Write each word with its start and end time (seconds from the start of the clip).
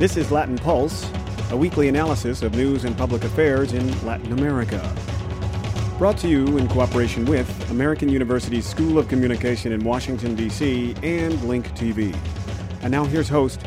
This 0.00 0.16
is 0.16 0.30
Latin 0.30 0.56
Pulse, 0.56 1.06
a 1.50 1.56
weekly 1.58 1.88
analysis 1.88 2.40
of 2.40 2.54
news 2.54 2.84
and 2.84 2.96
public 2.96 3.22
affairs 3.22 3.74
in 3.74 4.06
Latin 4.06 4.32
America. 4.32 4.80
Brought 5.98 6.16
to 6.20 6.26
you 6.26 6.56
in 6.56 6.68
cooperation 6.68 7.26
with 7.26 7.70
American 7.70 8.08
University's 8.08 8.64
School 8.64 8.98
of 8.98 9.08
Communication 9.08 9.72
in 9.72 9.84
Washington, 9.84 10.34
D.C., 10.34 10.94
and 11.02 11.44
Link 11.44 11.68
TV. 11.72 12.16
And 12.80 12.90
now 12.90 13.04
here's 13.04 13.28
host 13.28 13.60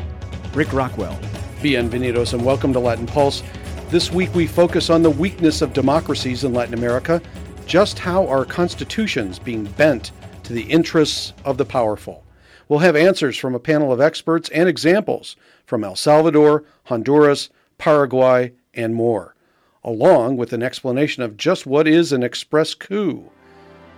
Rick 0.54 0.72
Rockwell. 0.72 1.16
Bienvenidos 1.60 2.34
and 2.34 2.44
welcome 2.44 2.72
to 2.72 2.80
Latin 2.80 3.06
Pulse. 3.06 3.44
This 3.90 4.10
week 4.10 4.34
we 4.34 4.48
focus 4.48 4.90
on 4.90 5.04
the 5.04 5.10
weakness 5.10 5.62
of 5.62 5.72
democracies 5.72 6.42
in 6.42 6.52
Latin 6.52 6.74
America, 6.74 7.22
just 7.64 7.96
how 8.00 8.26
are 8.26 8.44
constitutions 8.44 9.38
being 9.38 9.66
bent 9.66 10.10
to 10.42 10.52
the 10.52 10.64
interests 10.64 11.32
of 11.44 11.58
the 11.58 11.64
powerful. 11.64 12.24
We'll 12.68 12.80
have 12.80 12.96
answers 12.96 13.36
from 13.36 13.54
a 13.54 13.60
panel 13.60 13.92
of 13.92 14.00
experts 14.00 14.48
and 14.48 14.68
examples 14.68 15.36
from 15.64 15.84
El 15.84 15.96
Salvador, 15.96 16.64
Honduras, 16.84 17.50
Paraguay, 17.78 18.52
and 18.74 18.94
more, 18.94 19.34
along 19.82 20.36
with 20.36 20.52
an 20.52 20.62
explanation 20.62 21.22
of 21.22 21.36
just 21.36 21.66
what 21.66 21.88
is 21.88 22.12
an 22.12 22.22
express 22.22 22.74
coup. 22.74 23.30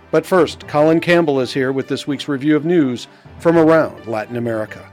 But 0.09 0.25
first, 0.25 0.67
Colin 0.67 1.01
Campbell 1.01 1.39
is 1.39 1.53
here 1.53 1.71
with 1.71 1.87
this 1.87 2.07
week's 2.07 2.27
review 2.27 2.55
of 2.55 2.65
news 2.65 3.07
from 3.39 3.57
around 3.57 4.07
Latin 4.07 4.37
America. 4.37 4.89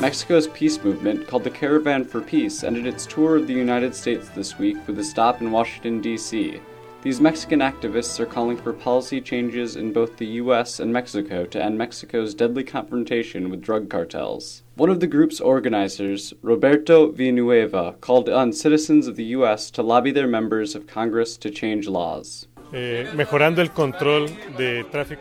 Mexico's 0.00 0.46
peace 0.48 0.82
movement, 0.82 1.26
called 1.26 1.42
the 1.42 1.50
Caravan 1.50 2.04
for 2.04 2.20
Peace, 2.20 2.62
ended 2.62 2.86
its 2.86 3.04
tour 3.04 3.36
of 3.36 3.48
the 3.48 3.52
United 3.52 3.92
States 3.94 4.28
this 4.28 4.56
week 4.56 4.76
with 4.86 4.98
a 5.00 5.04
stop 5.04 5.40
in 5.40 5.50
Washington, 5.50 6.00
D.C. 6.00 6.60
These 7.08 7.22
Mexican 7.22 7.60
activists 7.60 8.20
are 8.20 8.26
calling 8.26 8.58
for 8.58 8.74
policy 8.74 9.22
changes 9.22 9.76
in 9.76 9.94
both 9.94 10.18
the 10.18 10.26
US 10.42 10.78
and 10.78 10.92
Mexico 10.92 11.46
to 11.46 11.64
end 11.64 11.78
Mexico's 11.78 12.34
deadly 12.34 12.62
confrontation 12.62 13.48
with 13.48 13.62
drug 13.62 13.88
cartels. 13.88 14.62
One 14.74 14.90
of 14.90 15.00
the 15.00 15.06
group's 15.06 15.40
organizers, 15.40 16.34
Roberto 16.42 17.10
Villanueva, 17.10 17.94
called 18.02 18.28
on 18.28 18.52
citizens 18.52 19.06
of 19.06 19.16
the 19.16 19.24
US 19.38 19.70
to 19.70 19.82
lobby 19.82 20.10
their 20.10 20.26
members 20.26 20.74
of 20.74 20.86
Congress 20.86 21.38
to 21.38 21.48
change 21.48 21.88
laws. 21.88 22.46
Eh, 22.74 23.06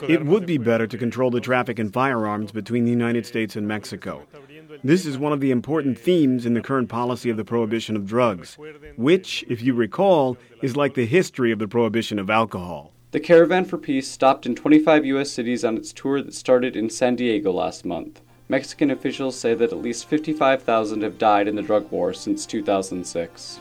it 0.09 0.25
would 0.25 0.45
be 0.45 0.57
better 0.57 0.87
to 0.87 0.97
control 0.97 1.31
the 1.31 1.39
traffic 1.39 1.79
in 1.79 1.89
firearms 1.89 2.51
between 2.51 2.83
the 2.83 2.91
United 2.91 3.25
States 3.25 3.55
and 3.55 3.65
Mexico. 3.65 4.27
This 4.83 5.05
is 5.05 5.17
one 5.17 5.33
of 5.33 5.39
the 5.39 5.51
important 5.51 5.97
themes 5.97 6.45
in 6.45 6.53
the 6.53 6.61
current 6.61 6.89
policy 6.89 7.29
of 7.29 7.37
the 7.37 7.45
prohibition 7.45 7.95
of 7.95 8.05
drugs, 8.05 8.57
which, 8.95 9.43
if 9.49 9.61
you 9.61 9.73
recall, 9.73 10.37
is 10.61 10.75
like 10.75 10.93
the 10.93 11.05
history 11.05 11.51
of 11.51 11.59
the 11.59 11.67
prohibition 11.67 12.19
of 12.19 12.29
alcohol. 12.29 12.91
The 13.11 13.19
Caravan 13.19 13.65
for 13.65 13.77
Peace 13.77 14.07
stopped 14.07 14.45
in 14.45 14.55
25 14.55 15.05
U.S. 15.05 15.31
cities 15.31 15.63
on 15.63 15.77
its 15.77 15.93
tour 15.93 16.21
that 16.21 16.33
started 16.33 16.75
in 16.75 16.89
San 16.89 17.15
Diego 17.15 17.51
last 17.51 17.85
month. 17.85 18.21
Mexican 18.49 18.91
officials 18.91 19.37
say 19.37 19.53
that 19.53 19.71
at 19.71 19.81
least 19.81 20.05
55,000 20.05 21.01
have 21.01 21.17
died 21.17 21.47
in 21.47 21.55
the 21.55 21.61
drug 21.61 21.89
war 21.91 22.13
since 22.13 22.45
2006. 22.45 23.59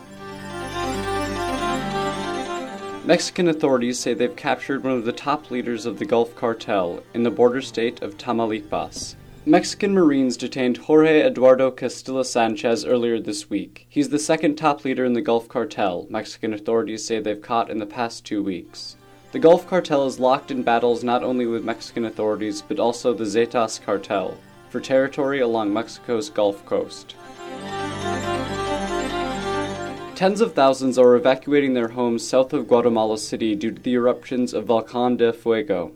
Mexican 3.04 3.48
authorities 3.48 3.98
say 3.98 4.14
they've 4.14 4.36
captured 4.36 4.82
one 4.82 4.94
of 4.94 5.04
the 5.04 5.12
top 5.12 5.50
leaders 5.50 5.86
of 5.86 5.98
the 5.98 6.04
Gulf 6.04 6.34
Cartel 6.34 7.02
in 7.14 7.22
the 7.22 7.30
border 7.30 7.62
state 7.62 8.02
of 8.02 8.18
Tamaulipas. 8.18 9.14
Mexican 9.48 9.94
Marines 9.94 10.36
detained 10.36 10.76
Jorge 10.76 11.22
Eduardo 11.22 11.70
Costilla 11.70 12.24
Sanchez 12.24 12.84
earlier 12.84 13.20
this 13.20 13.48
week. 13.48 13.86
He's 13.88 14.08
the 14.08 14.18
second 14.18 14.56
top 14.56 14.84
leader 14.84 15.04
in 15.04 15.12
the 15.12 15.20
Gulf 15.20 15.46
Cartel, 15.46 16.08
Mexican 16.10 16.52
authorities 16.52 17.06
say 17.06 17.20
they've 17.20 17.40
caught 17.40 17.70
in 17.70 17.78
the 17.78 17.86
past 17.86 18.24
two 18.24 18.42
weeks. 18.42 18.96
The 19.30 19.38
Gulf 19.38 19.68
Cartel 19.68 20.04
is 20.04 20.18
locked 20.18 20.50
in 20.50 20.64
battles 20.64 21.04
not 21.04 21.22
only 21.22 21.46
with 21.46 21.64
Mexican 21.64 22.06
authorities 22.06 22.60
but 22.60 22.80
also 22.80 23.14
the 23.14 23.22
Zetas 23.22 23.80
cartel 23.80 24.36
for 24.68 24.80
territory 24.80 25.38
along 25.38 25.72
Mexico's 25.72 26.28
Gulf 26.28 26.66
Coast. 26.66 27.14
Tens 30.16 30.40
of 30.40 30.54
thousands 30.54 30.98
are 30.98 31.14
evacuating 31.14 31.74
their 31.74 31.90
homes 31.90 32.26
south 32.26 32.52
of 32.52 32.66
Guatemala 32.66 33.16
City 33.16 33.54
due 33.54 33.70
to 33.70 33.80
the 33.80 33.94
eruptions 33.94 34.52
of 34.52 34.64
Volcan 34.64 35.16
de 35.16 35.32
Fuego, 35.32 35.92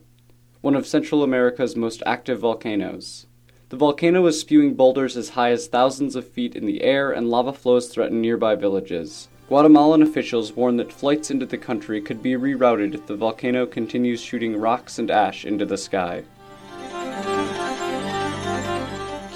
one 0.60 0.76
of 0.76 0.86
Central 0.86 1.24
America's 1.24 1.74
most 1.74 2.00
active 2.06 2.38
volcanoes. 2.38 3.26
The 3.70 3.76
volcano 3.76 4.26
is 4.26 4.40
spewing 4.40 4.74
boulders 4.74 5.16
as 5.16 5.28
high 5.28 5.52
as 5.52 5.68
thousands 5.68 6.16
of 6.16 6.26
feet 6.26 6.56
in 6.56 6.66
the 6.66 6.82
air, 6.82 7.12
and 7.12 7.30
lava 7.30 7.52
flows 7.52 7.86
threaten 7.86 8.20
nearby 8.20 8.56
villages. 8.56 9.28
Guatemalan 9.46 10.02
officials 10.02 10.56
warn 10.56 10.76
that 10.78 10.92
flights 10.92 11.30
into 11.30 11.46
the 11.46 11.56
country 11.56 12.00
could 12.00 12.20
be 12.20 12.32
rerouted 12.32 12.94
if 12.94 13.06
the 13.06 13.14
volcano 13.14 13.66
continues 13.66 14.20
shooting 14.20 14.56
rocks 14.56 14.98
and 14.98 15.08
ash 15.08 15.44
into 15.44 15.64
the 15.64 15.78
sky. 15.78 16.24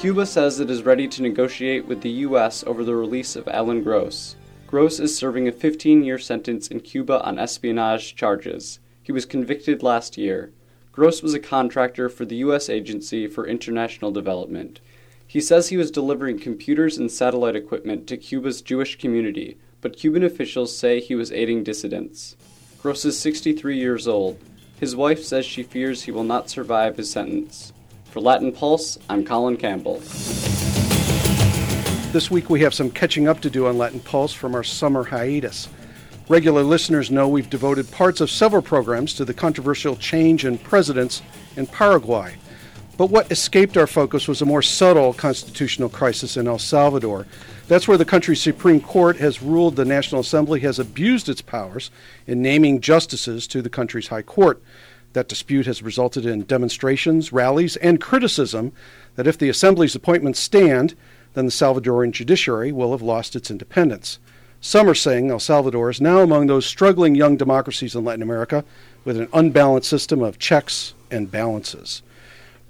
Cuba 0.01 0.27
says 0.27 0.59
it 0.59 0.69
is 0.69 0.83
ready 0.83 1.07
to 1.07 1.23
negotiate 1.23 1.87
with 1.87 2.01
the 2.01 2.11
U.S. 2.27 2.65
over 2.67 2.83
the 2.83 2.97
release 2.97 3.37
of 3.37 3.47
Alan 3.47 3.85
Gross. 3.85 4.35
Gross 4.67 4.99
is 4.99 5.17
serving 5.17 5.47
a 5.47 5.53
15 5.53 6.03
year 6.03 6.19
sentence 6.19 6.67
in 6.67 6.81
Cuba 6.81 7.25
on 7.25 7.39
espionage 7.39 8.17
charges. 8.17 8.81
He 9.01 9.13
was 9.13 9.27
convicted 9.27 9.85
last 9.85 10.19
year. 10.19 10.51
Gross 10.95 11.25
was 11.25 11.35
a 11.35 11.41
contractor 11.41 12.09
for 12.09 12.25
the 12.25 12.37
U.S. 12.37 12.71
Agency 12.71 13.27
for 13.27 13.49
International 13.49 14.13
Development. 14.13 14.79
He 15.27 15.41
says 15.41 15.69
he 15.69 15.77
was 15.77 15.91
delivering 15.91 16.39
computers 16.39 16.97
and 16.99 17.11
satellite 17.11 17.57
equipment 17.57 18.07
to 18.07 18.17
Cuba's 18.17 18.63
Jewish 18.63 18.97
community, 18.97 19.59
but 19.81 19.97
Cuban 19.97 20.23
officials 20.23 20.79
say 20.79 21.01
he 21.01 21.17
was 21.17 21.33
aiding 21.33 21.65
dissidents. 21.65 22.37
Gross 22.81 23.05
is 23.05 23.19
63 23.19 23.77
years 23.77 24.07
old. 24.07 24.39
His 24.79 24.95
wife 24.95 25.25
says 25.25 25.45
she 25.45 25.65
fears 25.65 26.05
he 26.05 26.13
will 26.13 26.23
not 26.23 26.49
survive 26.49 26.97
his 26.97 27.11
sentence. 27.11 27.73
For 28.05 28.21
Latin 28.21 28.53
Pulse, 28.53 28.97
I'm 29.11 29.25
Colin 29.25 29.57
Campbell. 29.57 29.99
This 32.13 32.31
week 32.31 32.49
we 32.49 32.61
have 32.61 32.73
some 32.73 32.93
catching 32.93 33.27
up 33.27 33.41
to 33.41 33.51
do 33.51 33.67
on 33.67 33.79
Latin 33.79 33.99
Pulse 33.99 34.33
from 34.33 34.55
our 34.55 34.63
summer 34.63 35.03
hiatus. 35.03 35.69
Regular 36.27 36.63
listeners 36.63 37.11
know 37.11 37.29
we've 37.29 37.51
devoted 37.51 37.91
parts 37.91 38.23
of 38.23 38.31
several 38.31 38.63
programs 38.63 39.13
to 39.15 39.27
the 39.27 39.35
controversial 39.35 39.95
change 39.95 40.47
in 40.47 40.57
presidents 40.57 41.21
in 41.55 41.67
Paraguay. 41.67 42.37
But 42.97 43.11
what 43.11 43.31
escaped 43.31 43.77
our 43.77 43.87
focus 43.87 44.27
was 44.27 44.41
a 44.41 44.47
more 44.47 44.63
subtle 44.63 45.13
constitutional 45.13 45.91
crisis 45.91 46.39
in 46.39 46.49
El 46.49 46.59
Salvador. 46.59 47.27
That's 47.69 47.87
where 47.87 47.99
the 47.99 48.07
country's 48.07 48.41
Supreme 48.41 48.81
Court 48.81 49.19
has 49.19 49.43
ruled 49.43 49.77
the 49.77 49.85
National 49.85 50.23
Assembly 50.23 50.61
has 50.61 50.79
abused 50.79 51.29
its 51.29 51.43
powers 51.43 51.91
in 52.27 52.41
naming 52.41 52.81
justices 52.81 53.47
to 53.49 53.61
the 53.61 53.69
country's 53.69 54.09
High 54.09 54.23
Court. 54.23 54.63
That 55.13 55.29
dispute 55.29 55.67
has 55.67 55.83
resulted 55.83 56.25
in 56.25 56.45
demonstrations, 56.45 57.35
rallies, 57.35 57.77
and 57.77 58.01
criticism 58.01 58.73
that 59.17 59.27
if 59.27 59.37
the 59.37 59.51
Assembly's 59.51 59.95
appointments 59.95 60.41
stand, 60.41 60.95
then 61.35 61.45
the 61.45 61.53
Salvadoran 61.53 62.13
judiciary 62.13 62.73
will 62.73 62.93
have 62.93 63.03
lost 63.03 63.37
its 63.37 63.51
independence. 63.51 64.19
Some 64.67 64.89
are 64.89 64.95
saying 64.95 65.31
El 65.31 65.41
Salvador 65.41 65.91
is 65.91 66.01
now 66.01 66.21
among 66.21 66.47
those 66.47 66.65
struggling 66.65 67.15
young 67.15 67.37
democracies 67.37 67.95
in 67.95 68.03
Latin 68.03 68.23
America 68.23 68.65
with 69.05 69.19
an 69.19 69.29
unbalanced 69.35 69.91
system 69.91 70.23
of 70.23 70.39
checks 70.39 70.95
and 71.11 71.31
balances. 71.31 72.01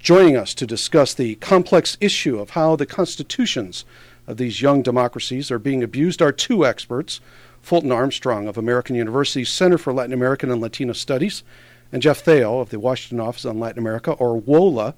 Joining 0.00 0.36
us 0.36 0.54
to 0.54 0.66
discuss 0.66 1.14
the 1.14 1.36
complex 1.36 1.96
issue 2.00 2.40
of 2.40 2.50
how 2.50 2.74
the 2.74 2.84
constitutions 2.84 3.84
of 4.26 4.38
these 4.38 4.60
young 4.60 4.82
democracies 4.82 5.52
are 5.52 5.60
being 5.60 5.84
abused 5.84 6.20
are 6.20 6.32
two 6.32 6.66
experts 6.66 7.20
Fulton 7.62 7.92
Armstrong 7.92 8.48
of 8.48 8.58
American 8.58 8.96
University's 8.96 9.48
Center 9.48 9.78
for 9.78 9.92
Latin 9.92 10.12
American 10.12 10.50
and 10.50 10.60
Latino 10.60 10.94
Studies, 10.94 11.44
and 11.92 12.02
Geoff 12.02 12.18
Thale 12.18 12.60
of 12.60 12.70
the 12.70 12.80
Washington 12.80 13.20
Office 13.20 13.44
on 13.44 13.60
Latin 13.60 13.78
America, 13.78 14.10
or 14.14 14.36
WOLA. 14.40 14.96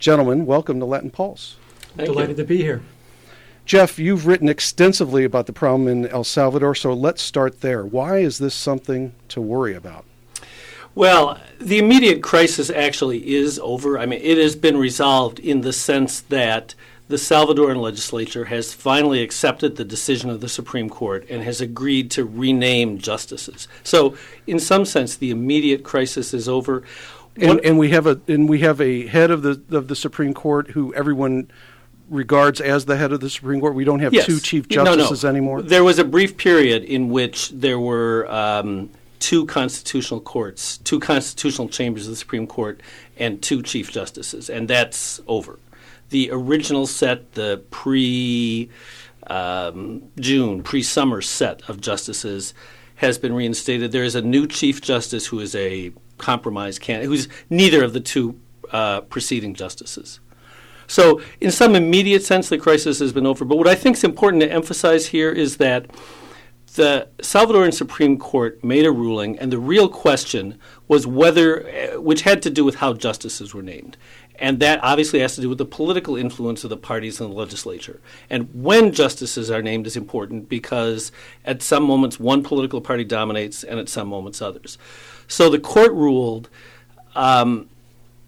Gentlemen, 0.00 0.46
welcome 0.46 0.80
to 0.80 0.84
Latin 0.84 1.10
Pulse. 1.10 1.58
Thank 1.96 2.08
Delighted 2.08 2.38
you. 2.38 2.42
to 2.42 2.48
be 2.48 2.56
here. 2.56 2.82
Geoff, 3.64 3.98
you've 3.98 4.26
written 4.26 4.48
extensively 4.48 5.24
about 5.24 5.46
the 5.46 5.52
problem 5.52 5.88
in 5.88 6.06
El 6.08 6.24
Salvador, 6.24 6.74
so 6.74 6.92
let's 6.92 7.22
start 7.22 7.62
there. 7.62 7.84
Why 7.84 8.18
is 8.18 8.38
this 8.38 8.54
something 8.54 9.14
to 9.28 9.40
worry 9.40 9.74
about? 9.74 10.04
Well, 10.94 11.40
the 11.60 11.78
immediate 11.78 12.22
crisis 12.22 12.70
actually 12.70 13.34
is 13.34 13.58
over. 13.58 13.98
I 13.98 14.06
mean, 14.06 14.20
it 14.22 14.38
has 14.38 14.54
been 14.54 14.76
resolved 14.76 15.40
in 15.40 15.62
the 15.62 15.72
sense 15.72 16.20
that 16.20 16.74
the 17.08 17.16
Salvadoran 17.16 17.80
legislature 17.80 18.46
has 18.46 18.72
finally 18.72 19.22
accepted 19.22 19.76
the 19.76 19.84
decision 19.84 20.30
of 20.30 20.40
the 20.40 20.48
Supreme 20.48 20.88
Court 20.88 21.26
and 21.28 21.42
has 21.42 21.60
agreed 21.60 22.10
to 22.12 22.24
rename 22.24 22.98
justices. 22.98 23.66
So, 23.82 24.16
in 24.46 24.58
some 24.58 24.84
sense, 24.84 25.16
the 25.16 25.30
immediate 25.30 25.82
crisis 25.82 26.32
is 26.32 26.48
over. 26.48 26.82
And, 27.36 27.60
and 27.64 27.78
we 27.78 27.90
have 27.90 28.06
a 28.06 28.20
and 28.28 28.48
we 28.48 28.60
have 28.60 28.80
a 28.80 29.08
head 29.08 29.32
of 29.32 29.42
the 29.42 29.60
of 29.76 29.88
the 29.88 29.96
Supreme 29.96 30.32
Court 30.32 30.70
who 30.70 30.94
everyone 30.94 31.50
regards 32.08 32.60
as 32.60 32.84
the 32.84 32.96
head 32.96 33.12
of 33.12 33.20
the 33.20 33.30
Supreme 33.30 33.60
Court? 33.60 33.74
We 33.74 33.84
don't 33.84 34.00
have 34.00 34.12
yes. 34.12 34.26
two 34.26 34.40
chief 34.40 34.68
justices 34.68 35.22
no, 35.22 35.30
no. 35.30 35.36
anymore. 35.36 35.62
There 35.62 35.84
was 35.84 35.98
a 35.98 36.04
brief 36.04 36.36
period 36.36 36.84
in 36.84 37.08
which 37.08 37.50
there 37.50 37.78
were 37.78 38.30
um, 38.30 38.90
two 39.18 39.46
constitutional 39.46 40.20
courts, 40.20 40.78
two 40.78 41.00
constitutional 41.00 41.68
chambers 41.68 42.06
of 42.06 42.10
the 42.10 42.16
Supreme 42.16 42.46
Court, 42.46 42.80
and 43.16 43.42
two 43.42 43.62
chief 43.62 43.90
justices, 43.90 44.50
and 44.50 44.68
that's 44.68 45.20
over. 45.26 45.58
The 46.10 46.30
original 46.30 46.86
set, 46.86 47.32
the 47.32 47.62
pre 47.70 48.70
um, 49.26 50.02
June, 50.20 50.62
pre 50.62 50.82
summer 50.82 51.22
set 51.22 51.68
of 51.68 51.80
justices, 51.80 52.54
has 52.96 53.18
been 53.18 53.32
reinstated. 53.32 53.92
There 53.92 54.04
is 54.04 54.14
a 54.14 54.22
new 54.22 54.46
chief 54.46 54.80
justice 54.80 55.26
who 55.26 55.40
is 55.40 55.54
a 55.54 55.92
compromise 56.18 56.78
candidate, 56.78 57.08
who's 57.08 57.28
neither 57.50 57.82
of 57.82 57.92
the 57.92 58.00
two 58.00 58.38
uh, 58.70 59.02
preceding 59.02 59.54
justices. 59.54 60.20
So, 60.86 61.20
in 61.40 61.50
some 61.50 61.74
immediate 61.74 62.22
sense, 62.22 62.48
the 62.48 62.58
crisis 62.58 62.98
has 62.98 63.12
been 63.12 63.26
over. 63.26 63.44
But 63.44 63.56
what 63.56 63.68
I 63.68 63.74
think 63.74 63.96
is 63.96 64.04
important 64.04 64.42
to 64.42 64.52
emphasize 64.52 65.06
here 65.06 65.30
is 65.30 65.56
that 65.58 65.90
the 66.74 67.08
Salvadoran 67.18 67.72
Supreme 67.72 68.18
Court 68.18 68.62
made 68.64 68.84
a 68.84 68.90
ruling, 68.90 69.38
and 69.38 69.52
the 69.52 69.58
real 69.58 69.88
question 69.88 70.58
was 70.88 71.06
whether, 71.06 71.68
uh, 71.68 72.00
which 72.00 72.22
had 72.22 72.42
to 72.42 72.50
do 72.50 72.64
with 72.64 72.76
how 72.76 72.94
justices 72.94 73.54
were 73.54 73.62
named. 73.62 73.96
And 74.40 74.58
that 74.58 74.82
obviously 74.82 75.20
has 75.20 75.36
to 75.36 75.40
do 75.40 75.48
with 75.48 75.58
the 75.58 75.64
political 75.64 76.16
influence 76.16 76.64
of 76.64 76.70
the 76.70 76.76
parties 76.76 77.20
in 77.20 77.28
the 77.28 77.34
legislature. 77.34 78.00
And 78.28 78.48
when 78.52 78.92
justices 78.92 79.48
are 79.50 79.62
named 79.62 79.86
is 79.86 79.96
important 79.96 80.48
because 80.48 81.12
at 81.44 81.62
some 81.62 81.84
moments 81.84 82.18
one 82.18 82.42
political 82.42 82.80
party 82.80 83.04
dominates 83.04 83.62
and 83.62 83.78
at 83.78 83.88
some 83.88 84.08
moments 84.08 84.42
others. 84.42 84.76
So 85.28 85.48
the 85.48 85.60
court 85.60 85.92
ruled 85.92 86.50
um, 87.14 87.68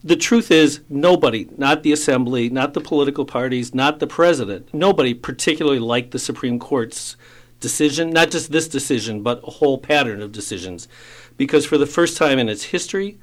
the 0.06 0.16
truth 0.16 0.52
is 0.52 0.82
nobody, 0.88 1.48
not 1.58 1.82
the 1.82 1.90
assembly, 1.90 2.48
not 2.48 2.74
the 2.74 2.80
political 2.80 3.24
parties, 3.24 3.74
not 3.74 3.98
the 3.98 4.06
president, 4.06 4.72
nobody 4.72 5.12
particularly 5.12 5.80
liked 5.80 6.12
the 6.12 6.18
Supreme 6.20 6.60
Court's 6.60 7.16
decision, 7.58 8.10
not 8.10 8.30
just 8.30 8.52
this 8.52 8.68
decision, 8.68 9.22
but 9.24 9.40
a 9.42 9.50
whole 9.50 9.78
pattern 9.78 10.22
of 10.22 10.30
decisions. 10.30 10.86
Because 11.36 11.66
for 11.66 11.76
the 11.76 11.86
first 11.86 12.16
time 12.16 12.38
in 12.38 12.48
its 12.48 12.64
history, 12.64 13.18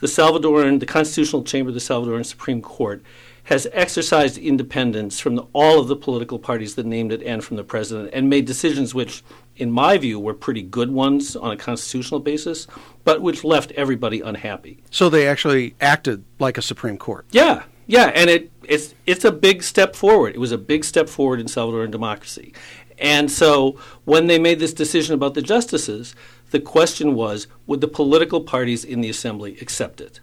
the 0.00 0.06
Salvadoran, 0.06 0.78
the 0.78 0.86
Constitutional 0.86 1.42
Chamber 1.42 1.70
of 1.70 1.74
the 1.74 1.80
Salvadoran 1.80 2.26
Supreme 2.26 2.60
Court 2.60 3.02
has 3.44 3.66
exercised 3.72 4.36
independence 4.36 5.20
from 5.20 5.36
the, 5.36 5.46
all 5.54 5.80
of 5.80 5.88
the 5.88 5.96
political 5.96 6.38
parties 6.38 6.74
that 6.74 6.84
named 6.84 7.12
it 7.12 7.22
and 7.22 7.42
from 7.42 7.56
the 7.56 7.64
president 7.64 8.10
and 8.12 8.28
made 8.28 8.44
decisions 8.44 8.94
which, 8.94 9.24
in 9.60 9.70
my 9.70 9.98
view, 9.98 10.18
were 10.18 10.34
pretty 10.34 10.62
good 10.62 10.90
ones 10.90 11.36
on 11.36 11.52
a 11.52 11.56
constitutional 11.56 12.20
basis, 12.20 12.66
but 13.04 13.20
which 13.20 13.44
left 13.44 13.70
everybody 13.72 14.20
unhappy. 14.20 14.82
So 14.90 15.08
they 15.08 15.28
actually 15.28 15.74
acted 15.80 16.24
like 16.38 16.56
a 16.56 16.62
Supreme 16.62 16.96
Court. 16.96 17.26
Yeah, 17.30 17.64
yeah, 17.86 18.06
and 18.14 18.30
it, 18.30 18.50
it's 18.64 18.94
it's 19.06 19.24
a 19.24 19.32
big 19.32 19.62
step 19.62 19.94
forward. 19.94 20.34
It 20.34 20.38
was 20.38 20.52
a 20.52 20.58
big 20.58 20.84
step 20.84 21.08
forward 21.08 21.40
in 21.40 21.46
Salvadoran 21.46 21.90
democracy. 21.90 22.54
And 22.98 23.30
so 23.30 23.78
when 24.04 24.26
they 24.26 24.38
made 24.38 24.60
this 24.60 24.74
decision 24.74 25.14
about 25.14 25.34
the 25.34 25.42
justices, 25.42 26.14
the 26.50 26.60
question 26.60 27.14
was 27.14 27.46
would 27.66 27.80
the 27.80 27.88
political 27.88 28.40
parties 28.40 28.84
in 28.84 29.00
the 29.00 29.10
assembly 29.10 29.58
accept 29.60 30.00
it? 30.00 30.20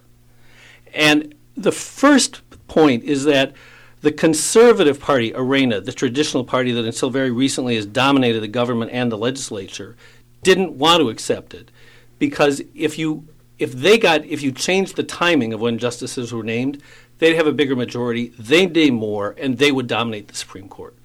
And 0.93 1.35
the 1.55 1.71
first 1.71 2.41
point 2.67 3.03
is 3.03 3.25
that 3.25 3.53
the 4.01 4.11
conservative 4.11 4.99
party, 4.99 5.33
Arena, 5.33 5.81
the 5.81 5.91
traditional 5.91 6.43
party 6.43 6.71
that 6.71 6.85
until 6.85 7.09
very 7.09 7.31
recently 7.31 7.75
has 7.75 7.85
dominated 7.85 8.41
the 8.41 8.47
government 8.47 8.91
and 8.91 9.11
the 9.11 9.17
legislature, 9.17 9.95
didn't 10.43 10.73
want 10.73 11.01
to 11.01 11.09
accept 11.09 11.53
it 11.53 11.71
because 12.19 12.61
if 12.75 12.97
you 12.97 13.27
if 13.59 13.73
they 13.73 13.97
got 13.97 14.23
if 14.25 14.41
you 14.41 14.51
changed 14.51 14.95
the 14.95 15.03
timing 15.03 15.51
of 15.51 15.59
when 15.59 15.79
justices 15.79 16.31
were 16.31 16.43
named, 16.43 16.81
they'd 17.17 17.35
have 17.35 17.47
a 17.47 17.51
bigger 17.51 17.75
majority, 17.75 18.27
they'd 18.37 18.73
name 18.73 18.93
more, 18.93 19.35
and 19.39 19.57
they 19.57 19.71
would 19.71 19.87
dominate 19.87 20.27
the 20.27 20.35
Supreme 20.35 20.69
Court. 20.69 20.95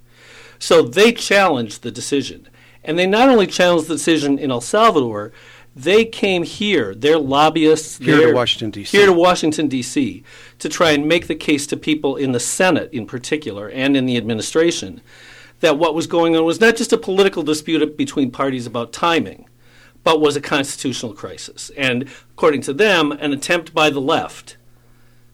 So 0.59 0.83
they 0.83 1.13
challenged 1.13 1.83
the 1.83 1.91
decision. 1.91 2.49
And 2.85 2.99
they 2.99 3.07
not 3.07 3.29
only 3.29 3.47
challenged 3.47 3.89
the 3.89 3.95
decision 3.95 4.39
in 4.39 4.51
El 4.51 4.61
Salvador, 4.61 5.33
they 5.75 6.05
came 6.05 6.43
here, 6.43 6.95
their 6.95 7.19
lobbyists 7.19 7.99
here 7.99 8.17
their, 8.17 8.29
to 8.29 8.35
Washington 8.35 8.71
D.C. 8.71 8.97
here 8.97 9.07
to 9.07 9.13
Washington 9.13 9.69
D.C. 9.69 10.23
to 10.59 10.69
try 10.69 10.91
and 10.91 11.09
make 11.09 11.27
the 11.29 11.35
case 11.35 11.67
to 11.69 11.77
people 11.77 12.17
in 12.17 12.33
the 12.33 12.41
Senate 12.41 12.93
in 12.93 13.07
particular 13.07 13.69
and 13.69 13.97
in 13.97 14.07
the 14.07 14.17
administration 14.17 15.01
that 15.61 15.79
what 15.79 15.95
was 15.95 16.07
going 16.07 16.37
on 16.37 16.45
was 16.45 16.61
not 16.61 16.77
just 16.77 16.93
a 16.93 16.99
political 16.99 17.43
dispute 17.43 17.97
between 17.97 18.31
parties 18.31 18.67
about 18.67 18.93
timing, 18.93 19.49
but 20.05 20.21
was 20.21 20.37
a 20.37 20.41
constitutional 20.41 21.15
crisis. 21.15 21.71
And 21.77 22.09
according 22.33 22.63
to 22.63 22.73
them, 22.73 23.13
an 23.13 23.33
attempt 23.33 23.73
by 23.73 23.89
the 23.89 24.01
left 24.01 24.57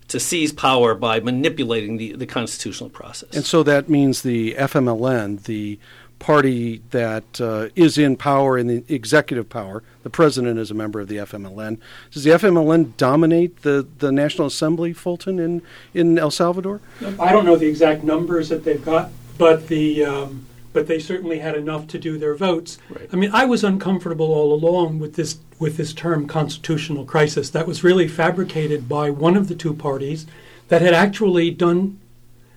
to 0.09 0.21
seize 0.21 0.53
power 0.53 0.95
by 0.95 1.21
manipulating 1.21 1.97
the, 1.97 2.13
the 2.15 2.27
constitutional 2.27 2.91
process. 2.91 3.35
And 3.35 3.45
so 3.45 3.63
that 3.63 3.89
means 3.89 4.23
the 4.23 4.55
FMLN, 4.55 5.45
the 5.45 5.79
party 6.19 6.83
that 6.91 7.41
uh, 7.41 7.69
is 7.77 7.97
in 7.97 8.17
power 8.17 8.59
in 8.59 8.67
the 8.67 8.85
executive 8.89 9.49
power. 9.49 9.83
The 10.03 10.11
president 10.11 10.59
is 10.59 10.71
a 10.71 10.75
member 10.75 11.01
of 11.01 11.09
the 11.09 11.17
FMLN. 11.17 11.79
Does 12.11 12.25
the 12.25 12.31
FMLN 12.31 12.97
dominate 12.97 13.63
the, 13.63 13.87
the 13.99 14.11
National 14.11 14.47
Assembly, 14.47 14.93
Fulton, 14.93 15.39
in, 15.39 15.63
in 15.95 16.19
El 16.19 16.31
Salvador? 16.31 16.81
I 17.21 17.33
don't 17.33 17.45
know 17.45 17.57
the 17.57 17.69
exact 17.69 18.05
numbers 18.05 18.49
that 18.49 18.65
they've 18.65 18.85
got, 18.85 19.11
but 19.37 19.69
the 19.69 20.05
um, 20.05 20.47
but 20.73 20.87
they 20.87 20.99
certainly 20.99 21.39
had 21.39 21.57
enough 21.57 21.87
to 21.89 21.99
do 21.99 22.19
their 22.19 22.35
votes. 22.35 22.79
Right. 22.91 23.09
I 23.13 23.17
mean, 23.17 23.31
I 23.33 23.45
was 23.47 23.65
uncomfortable 23.65 24.33
all 24.33 24.53
along 24.53 24.99
with 24.99 25.15
this 25.15 25.39
with 25.59 25.77
this 25.77 25.93
term 25.93 26.27
constitutional 26.27 27.05
crisis. 27.05 27.51
That 27.51 27.67
was 27.67 27.83
really 27.83 28.09
fabricated 28.09 28.89
by 28.89 29.11
one 29.11 29.37
of 29.37 29.49
the 29.49 29.55
two 29.55 29.75
parties 29.75 30.27
that 30.69 30.83
had 30.83 30.95
actually 30.95 31.51
done 31.51 31.99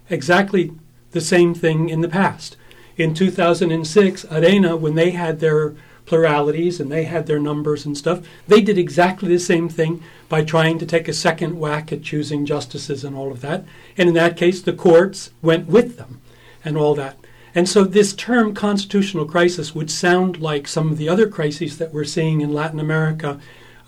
exactly 0.10 0.72
the 1.12 1.22
same 1.22 1.54
thing 1.54 1.90
in 1.90 2.02
the 2.02 2.10
past 2.10 2.58
in 3.02 3.14
2006, 3.14 4.26
Arena, 4.32 4.76
when 4.76 4.96
they 4.96 5.12
had 5.12 5.40
their 5.40 5.74
pluralities 6.06 6.80
and 6.80 6.92
they 6.92 7.06
had 7.06 7.26
their 7.26 7.40
numbers 7.40 7.86
and 7.86 7.98
stuff, 7.98 8.26
they 8.48 8.62
did 8.62 8.78
exactly 8.78 9.30
the 9.30 9.40
same 9.40 9.70
thing 9.70 10.04
by 10.30 10.44
trying 10.44 10.78
to 10.80 10.86
take 10.86 11.08
a 11.08 11.14
second 11.14 11.60
whack 11.60 11.92
at 11.92 12.04
choosing 12.04 12.46
justices 12.46 13.04
and 13.04 13.16
all 13.16 13.32
of 13.32 13.42
that. 13.42 13.64
And 13.98 14.10
in 14.10 14.16
that 14.16 14.38
case, 14.38 14.62
the 14.62 14.74
courts 14.74 15.32
went 15.42 15.68
with 15.68 15.98
them 15.98 16.22
and 16.64 16.78
all 16.78 16.96
that. 16.96 17.18
And 17.54 17.68
so 17.68 17.84
this 17.84 18.14
term 18.14 18.54
constitutional 18.54 19.26
crisis 19.26 19.76
would 19.76 19.92
sound 19.92 20.40
like 20.40 20.68
some 20.68 20.92
of 20.92 20.98
the 20.98 21.10
other 21.10 21.28
crises 21.28 21.78
that 21.78 21.94
we're 21.94 22.06
seeing 22.06 22.42
in 22.42 22.54
Latin 22.54 22.80
America, 22.80 23.40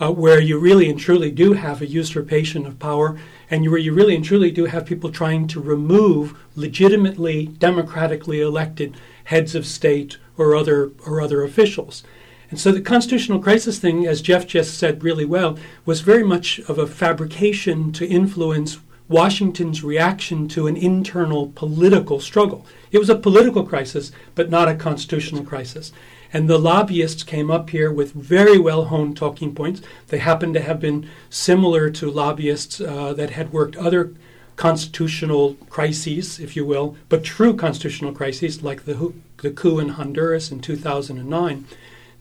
uh, 0.04 0.12
where 0.12 0.42
you 0.42 0.58
really 0.58 0.90
and 0.90 1.00
truly 1.00 1.32
do 1.32 1.54
have 1.54 1.82
a 1.82 1.88
usurpation 1.88 2.66
of 2.66 2.78
power 2.78 3.18
and 3.50 3.70
where 3.70 3.80
you 3.80 3.94
really 3.94 4.16
and 4.16 4.26
truly 4.26 4.52
do 4.52 4.66
have 4.66 4.86
people 4.86 5.10
trying 5.10 5.48
to 5.48 5.62
remove 5.62 6.38
legitimately 6.56 7.46
democratically 7.46 8.42
elected 8.42 8.98
heads 9.26 9.56
of 9.56 9.66
state 9.66 10.18
or 10.38 10.56
other 10.56 10.92
or 11.06 11.22
other 11.22 11.42
officials. 11.44 12.04
And 12.50 12.60
so 12.60 12.72
the 12.72 12.82
constitutional 12.82 13.40
crisis 13.40 13.80
thing, 13.80 14.06
as 14.06 14.22
Geoff 14.22 14.46
just 14.46 14.78
said 14.78 15.04
really 15.04 15.26
well, 15.26 15.58
was 15.86 16.02
very 16.02 16.24
much 16.24 16.60
of 16.68 16.78
a 16.78 16.86
fabrication 16.86 17.94
to 17.94 18.06
influence 18.06 18.80
Washington's 19.08 19.84
reaction 19.84 20.48
to 20.50 20.68
an 20.68 20.76
internal 20.76 21.52
political 21.56 22.20
struggle. 22.20 22.66
It 22.92 23.00
was 23.00 23.10
a 23.10 23.16
political 23.16 23.66
crisis, 23.66 24.12
but 24.36 24.50
not 24.50 24.68
a 24.68 24.76
constitutional 24.76 25.46
crisis. 25.46 25.94
And 26.34 26.50
the 26.50 26.58
lobbyists 26.58 27.22
came 27.24 27.52
up 27.52 27.70
here 27.70 27.92
with 27.92 28.12
very 28.12 28.58
well 28.58 28.86
honed 28.86 29.16
talking 29.16 29.54
points. 29.54 29.82
They 30.08 30.18
happened 30.18 30.56
to 30.56 30.62
have 30.62 30.80
been 30.80 31.08
similar 31.30 31.92
to 31.92 32.10
lobbyists 32.10 32.82
uh, 32.82 33.14
that 33.14 33.30
had 33.30 33.54
worked 33.54 33.78
other 33.78 34.14
constitutional 34.56 35.56
crises, 35.70 36.40
if 36.40 36.56
you 36.56 36.66
will, 36.66 36.96
but 37.08 37.24
true 37.24 37.56
constitutional 37.56 38.14
crises 38.14 38.64
like 38.64 38.86
the, 38.86 39.14
the 39.38 39.52
coup 39.52 39.80
in 39.80 39.90
Honduras 39.90 40.52
in 40.52 40.60
2009, 40.60 41.66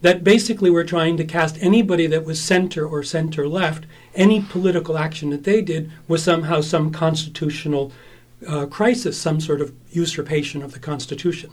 that 0.01 0.23
basically 0.23 0.69
were 0.69 0.83
trying 0.83 1.17
to 1.17 1.23
cast 1.23 1.57
anybody 1.61 2.05
that 2.07 2.25
was 2.25 2.41
center 2.41 2.85
or 2.85 3.03
center 3.03 3.47
left, 3.47 3.85
any 4.13 4.41
political 4.41 4.97
action 4.97 5.29
that 5.31 5.43
they 5.43 5.61
did 5.61 5.91
was 6.07 6.23
somehow 6.23 6.61
some 6.61 6.91
constitutional 6.91 7.91
uh, 8.47 8.65
crisis, 8.65 9.17
some 9.17 9.39
sort 9.39 9.61
of 9.61 9.73
usurpation 9.91 10.61
of 10.61 10.73
the 10.73 10.79
Constitution. 10.79 11.49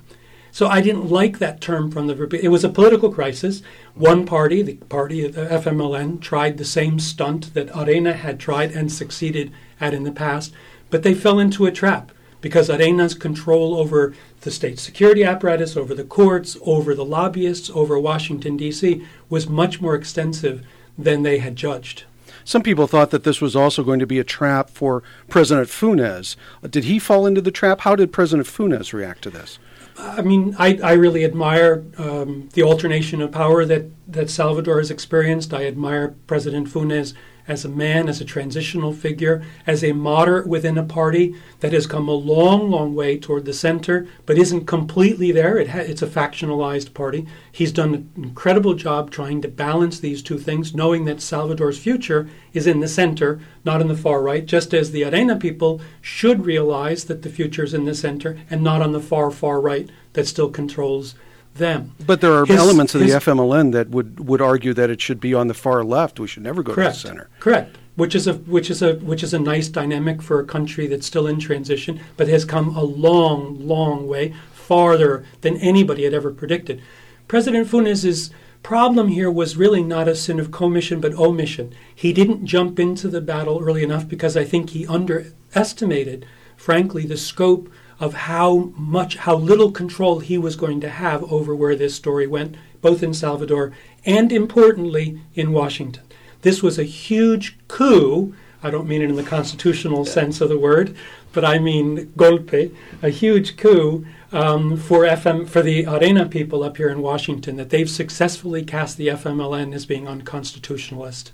So 0.52 0.66
I 0.66 0.80
didn't 0.80 1.08
like 1.08 1.38
that 1.38 1.60
term 1.60 1.90
from 1.90 2.06
the. 2.06 2.40
It 2.42 2.48
was 2.48 2.64
a 2.64 2.68
political 2.68 3.12
crisis. 3.12 3.62
One 3.94 4.26
party, 4.26 4.62
the 4.62 4.74
party 4.74 5.24
of 5.24 5.34
the 5.34 5.46
FMLN, 5.46 6.20
tried 6.20 6.58
the 6.58 6.64
same 6.64 6.98
stunt 6.98 7.54
that 7.54 7.76
Arena 7.76 8.12
had 8.12 8.40
tried 8.40 8.72
and 8.72 8.90
succeeded 8.90 9.52
at 9.80 9.94
in 9.94 10.04
the 10.04 10.12
past, 10.12 10.52
but 10.90 11.02
they 11.02 11.14
fell 11.14 11.38
into 11.38 11.66
a 11.66 11.72
trap 11.72 12.12
because 12.40 12.70
Arena's 12.70 13.14
control 13.14 13.74
over 13.74 14.14
the 14.40 14.50
state 14.50 14.78
security 14.78 15.24
apparatus, 15.24 15.76
over 15.76 15.94
the 15.94 16.04
courts, 16.04 16.56
over 16.62 16.94
the 16.94 17.04
lobbyists, 17.04 17.70
over 17.70 17.98
Washington, 17.98 18.56
D.C., 18.56 19.04
was 19.28 19.48
much 19.48 19.80
more 19.80 19.94
extensive 19.94 20.66
than 20.96 21.22
they 21.22 21.38
had 21.38 21.56
judged. 21.56 22.04
Some 22.44 22.62
people 22.62 22.86
thought 22.86 23.10
that 23.10 23.24
this 23.24 23.40
was 23.40 23.54
also 23.54 23.84
going 23.84 24.00
to 24.00 24.06
be 24.06 24.18
a 24.18 24.24
trap 24.24 24.70
for 24.70 25.02
President 25.28 25.68
Funes. 25.68 26.36
Did 26.68 26.84
he 26.84 26.98
fall 26.98 27.26
into 27.26 27.40
the 27.40 27.50
trap? 27.50 27.80
How 27.80 27.94
did 27.94 28.12
President 28.12 28.48
Funes 28.48 28.92
react 28.92 29.22
to 29.22 29.30
this? 29.30 29.58
I 30.02 30.22
mean, 30.22 30.54
I, 30.58 30.78
I 30.82 30.92
really 30.92 31.24
admire 31.24 31.84
um, 31.98 32.48
the 32.54 32.62
alternation 32.62 33.20
of 33.20 33.32
power 33.32 33.64
that, 33.64 33.90
that 34.08 34.30
Salvador 34.30 34.78
has 34.78 34.90
experienced. 34.90 35.52
I 35.52 35.66
admire 35.66 36.14
President 36.26 36.68
Funes 36.68 37.14
as 37.50 37.64
a 37.64 37.68
man, 37.68 38.08
as 38.08 38.20
a 38.20 38.24
transitional 38.24 38.92
figure, 38.92 39.42
as 39.66 39.82
a 39.82 39.92
moderate 39.92 40.46
within 40.46 40.78
a 40.78 40.84
party 40.84 41.34
that 41.58 41.72
has 41.72 41.84
come 41.84 42.08
a 42.08 42.12
long, 42.12 42.70
long 42.70 42.94
way 42.94 43.18
toward 43.18 43.44
the 43.44 43.52
center, 43.52 44.06
but 44.24 44.38
isn't 44.38 44.66
completely 44.66 45.32
there. 45.32 45.58
It 45.58 45.70
ha- 45.70 45.80
it's 45.80 46.00
a 46.00 46.06
factionalized 46.06 46.94
party. 46.94 47.26
He's 47.50 47.72
done 47.72 47.94
an 47.94 48.12
incredible 48.16 48.74
job 48.74 49.10
trying 49.10 49.42
to 49.42 49.48
balance 49.48 49.98
these 49.98 50.22
two 50.22 50.38
things, 50.38 50.76
knowing 50.76 51.06
that 51.06 51.20
Salvador's 51.20 51.78
future 51.78 52.28
is 52.52 52.68
in 52.68 52.78
the 52.78 52.86
center, 52.86 53.40
not 53.64 53.80
in 53.80 53.88
the 53.88 53.96
far 53.96 54.22
right, 54.22 54.46
just 54.46 54.72
as 54.72 54.92
the 54.92 55.04
Arena 55.04 55.34
people 55.34 55.80
should 56.00 56.46
realize 56.46 57.04
that 57.06 57.22
the 57.22 57.30
future 57.30 57.64
is 57.64 57.74
in 57.74 57.84
the 57.84 57.96
center 57.96 58.38
and 58.48 58.62
not 58.62 58.80
on 58.80 58.92
the 58.92 59.00
far, 59.00 59.32
far 59.32 59.60
right 59.60 59.90
that 60.12 60.28
still 60.28 60.50
controls 60.50 61.16
them. 61.54 61.92
But 62.06 62.20
there 62.20 62.32
are 62.32 62.46
his, 62.46 62.58
elements 62.58 62.94
of 62.94 63.00
his, 63.00 63.12
the 63.12 63.18
FMLN 63.18 63.72
that 63.72 63.90
would, 63.90 64.28
would 64.28 64.40
argue 64.40 64.74
that 64.74 64.90
it 64.90 65.00
should 65.00 65.20
be 65.20 65.34
on 65.34 65.48
the 65.48 65.54
far 65.54 65.84
left. 65.84 66.20
We 66.20 66.26
should 66.26 66.42
never 66.42 66.62
go 66.62 66.74
correct, 66.74 66.96
to 66.96 67.02
the 67.02 67.08
center. 67.08 67.30
Correct. 67.38 67.76
which 67.96 68.14
is 68.14 68.26
a 68.26 68.34
which 68.34 68.70
is 68.70 68.82
a 68.82 68.94
which 68.96 69.22
is 69.22 69.34
a 69.34 69.38
nice 69.38 69.68
dynamic 69.68 70.22
for 70.22 70.40
a 70.40 70.44
country 70.44 70.86
that's 70.86 71.06
still 71.06 71.26
in 71.26 71.38
transition, 71.38 72.00
but 72.16 72.28
has 72.28 72.44
come 72.44 72.76
a 72.76 72.82
long, 72.82 73.66
long 73.66 74.06
way 74.06 74.34
farther 74.52 75.24
than 75.40 75.56
anybody 75.56 76.04
had 76.04 76.14
ever 76.14 76.30
predicted. 76.30 76.80
President 77.28 77.68
Funes's 77.68 78.30
problem 78.62 79.08
here 79.08 79.30
was 79.30 79.56
really 79.56 79.82
not 79.82 80.08
a 80.08 80.14
sin 80.14 80.38
of 80.38 80.52
commission 80.52 81.00
but 81.00 81.14
omission. 81.14 81.74
He 81.94 82.12
didn't 82.12 82.44
jump 82.44 82.78
into 82.78 83.08
the 83.08 83.20
battle 83.20 83.60
early 83.60 83.82
enough 83.82 84.06
because 84.06 84.36
I 84.36 84.44
think 84.44 84.70
he 84.70 84.86
underestimated, 84.86 86.26
frankly, 86.56 87.06
the 87.06 87.16
scope 87.16 87.70
of 88.00 88.14
how 88.14 88.72
much, 88.76 89.16
how 89.18 89.36
little 89.36 89.70
control 89.70 90.20
he 90.20 90.38
was 90.38 90.56
going 90.56 90.80
to 90.80 90.88
have 90.88 91.22
over 91.30 91.54
where 91.54 91.76
this 91.76 91.94
story 91.94 92.26
went, 92.26 92.56
both 92.80 93.02
in 93.02 93.12
Salvador 93.12 93.72
and 94.06 94.32
importantly 94.32 95.20
in 95.34 95.52
Washington. 95.52 96.02
This 96.42 96.62
was 96.62 96.78
a 96.78 96.84
huge 96.84 97.58
coup. 97.68 98.34
I 98.62 98.70
don't 98.70 98.88
mean 98.88 99.02
it 99.02 99.10
in 99.10 99.16
the 99.16 99.22
constitutional 99.22 100.06
sense 100.06 100.40
of 100.40 100.48
the 100.48 100.58
word, 100.58 100.96
but 101.32 101.44
I 101.44 101.58
mean 101.58 102.06
golpe, 102.16 102.74
a 103.02 103.10
huge 103.10 103.58
coup 103.58 104.06
um, 104.32 104.76
for 104.76 105.02
FM 105.02 105.48
for 105.48 105.62
the 105.62 105.86
Arena 105.86 106.26
people 106.26 106.62
up 106.62 106.78
here 106.78 106.88
in 106.88 107.02
Washington 107.02 107.56
that 107.56 107.70
they've 107.70 107.90
successfully 107.90 108.64
cast 108.64 108.96
the 108.96 109.08
FMLN 109.08 109.74
as 109.74 109.84
being 109.84 110.08
unconstitutionalist. 110.08 111.32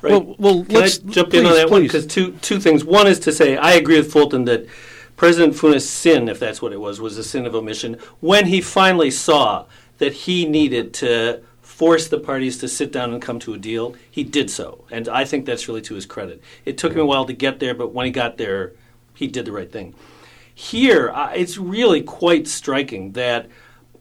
Right. 0.00 0.12
Well, 0.12 0.36
well 0.38 0.64
Can 0.64 0.74
let's 0.74 0.98
I 0.98 1.10
jump 1.10 1.30
please, 1.30 1.40
in 1.40 1.46
on 1.46 1.54
that 1.54 1.70
one? 1.70 1.82
Because 1.82 2.06
two 2.06 2.32
two 2.40 2.58
things. 2.58 2.84
One 2.84 3.06
is 3.06 3.20
to 3.20 3.32
say 3.32 3.56
I 3.56 3.72
agree 3.72 3.98
with 3.98 4.10
Fulton 4.12 4.44
that 4.46 4.66
President 5.16 5.54
Funes' 5.54 5.82
sin, 5.82 6.28
if 6.28 6.38
that's 6.38 6.60
what 6.60 6.72
it 6.72 6.80
was, 6.80 7.00
was 7.00 7.16
a 7.16 7.24
sin 7.24 7.46
of 7.46 7.54
omission. 7.54 7.94
When 8.20 8.46
he 8.46 8.60
finally 8.60 9.10
saw 9.10 9.66
that 9.98 10.12
he 10.12 10.46
needed 10.46 10.92
to 10.94 11.42
force 11.62 12.08
the 12.08 12.18
parties 12.18 12.58
to 12.58 12.68
sit 12.68 12.92
down 12.92 13.12
and 13.12 13.20
come 13.20 13.38
to 13.40 13.54
a 13.54 13.58
deal, 13.58 13.94
he 14.10 14.22
did 14.24 14.50
so, 14.50 14.84
and 14.90 15.08
I 15.08 15.24
think 15.24 15.46
that's 15.46 15.68
really 15.68 15.82
to 15.82 15.94
his 15.94 16.06
credit. 16.06 16.42
It 16.64 16.78
took 16.78 16.92
him 16.92 17.00
a 17.00 17.06
while 17.06 17.24
to 17.24 17.32
get 17.32 17.60
there, 17.60 17.74
but 17.74 17.92
when 17.92 18.06
he 18.06 18.12
got 18.12 18.38
there, 18.38 18.72
he 19.14 19.26
did 19.26 19.46
the 19.46 19.52
right 19.52 19.70
thing. 19.70 19.94
Here, 20.54 21.10
uh, 21.10 21.32
it's 21.34 21.58
really 21.58 22.02
quite 22.02 22.48
striking 22.48 23.12
that 23.12 23.48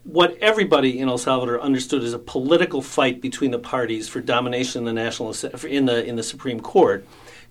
what 0.04 0.38
everybody 0.38 1.00
in 1.00 1.10
El 1.10 1.18
Salvador 1.18 1.60
understood 1.60 2.04
as 2.04 2.14
a 2.14 2.20
political 2.20 2.82
fight 2.82 3.22
between 3.22 3.52
the 3.52 3.60
parties 3.60 4.08
for 4.08 4.22
domination 4.22 4.80
in 4.80 4.86
the 4.86 4.94
national 4.94 5.36
in 5.66 5.86
the 5.86 6.06
in 6.06 6.16
the 6.16 6.24
Supreme 6.24 6.60
Court 6.60 7.06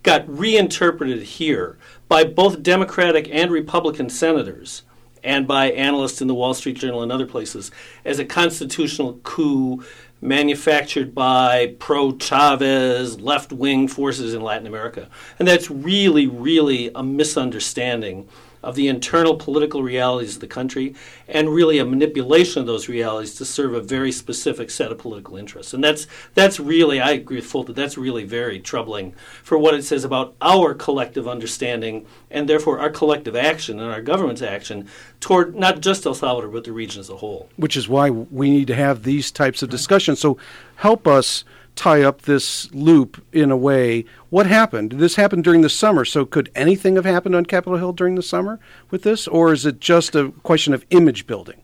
got 0.05 0.29
reinterpreted 0.29 1.23
here 1.23 1.77
by 2.09 2.23
both 2.23 2.63
Democratic 2.63 3.29
and 3.33 3.51
Republican 3.51 4.09
senators 4.09 4.83
and 5.25 5.49
by 5.49 5.71
analysts 5.73 6.21
in 6.21 6.29
the 6.29 6.35
Wall 6.35 6.55
Street 6.55 6.77
Journal 6.77 7.03
and 7.03 7.11
other 7.11 7.27
places 7.27 7.73
as 8.05 8.21
a 8.21 8.25
constitutional 8.25 9.15
coup 9.25 9.83
manufactured 10.21 11.15
by 11.15 11.75
pro 11.79 12.13
Chavez 12.13 13.21
left 13.21 13.53
wing 13.53 13.89
forces 13.89 14.35
in 14.35 14.43
Latin 14.43 14.67
America. 14.67 15.09
And 15.39 15.49
that's 15.49 15.71
really, 15.71 16.27
really 16.27 16.91
a 16.95 17.03
misunderstanding 17.03 18.29
of 18.65 18.75
the 18.75 18.89
internal 18.89 19.37
political 19.37 19.83
realities 19.83 20.35
of 20.35 20.41
the 20.41 20.47
country 20.47 20.95
and 21.29 21.49
really 21.49 21.79
a 21.79 21.85
manipulation 21.85 22.61
of 22.61 22.67
those 22.67 22.89
realities 22.89 23.35
to 23.35 23.45
serve 23.45 23.75
a 23.75 23.81
very 23.81 24.11
specific 24.11 24.71
set 24.71 24.91
of 24.91 24.99
political 24.99 25.37
interests. 25.37 25.75
And 25.75 25.85
that's 25.85 26.07
that's 26.35 26.59
really 26.59 27.01
I 27.01 27.11
agree 27.11 27.37
with 27.37 27.47
Fulton, 27.47 27.75
that's 27.75 27.99
really 27.99 28.25
very 28.25 28.59
troubling 28.59 29.15
for 29.43 29.59
what 29.59 29.75
it 29.75 29.85
says 29.85 30.05
about 30.05 30.35
our 30.41 30.75
collective 30.75 31.29
understanding 31.29 32.07
and 32.31 32.49
therefore 32.49 32.79
our 32.79 32.91
collective 32.91 33.37
action 33.37 33.79
and 33.79 33.91
our 33.91 34.03
government's 34.03 34.43
action 34.43 34.89
toward 35.21 35.55
not 35.55 35.81
just 35.81 36.07
El 36.07 36.15
Salvador 36.15 36.51
but 36.51 36.65
the 36.65 36.73
region 36.73 37.01
as 37.01 37.11
a 37.11 37.17
whole. 37.17 37.49
which 37.57 37.77
is 37.77 37.89
why 37.89 38.11
we 38.11 38.51
need 38.51 38.67
to 38.67 38.75
have 38.75 39.03
these 39.03 39.31
types 39.31 39.63
of 39.63 39.71
discussions. 39.71 40.21
So 40.21 40.39
help 40.77 41.07
us 41.07 41.45
tie 41.77 42.03
up 42.03 42.23
this 42.23 42.73
loop 42.73 43.25
in 43.33 43.51
a 43.51 43.57
way. 43.57 44.05
What 44.31 44.47
happened? 44.47 44.93
This 44.93 45.17
happened 45.17 45.45
during 45.45 45.63
the 45.63 45.69
summer. 45.69 46.05
So 46.05 46.25
could 46.25 46.51
anything 46.55 46.97
have 46.97 47.05
happened 47.05 47.35
on 47.35 47.47
Capitol 47.47 47.79
Hill 47.79 47.93
during 47.93 48.15
the 48.15 48.23
summer 48.23 48.61
with 48.91 49.03
this, 49.03 49.27
or 49.27 49.53
is 49.53 49.67
it 49.67 49.81
just 49.81 50.15
a 50.15 50.31
question 50.43 50.75
of 50.75 50.85
image 50.91 51.27
building? 51.27 51.61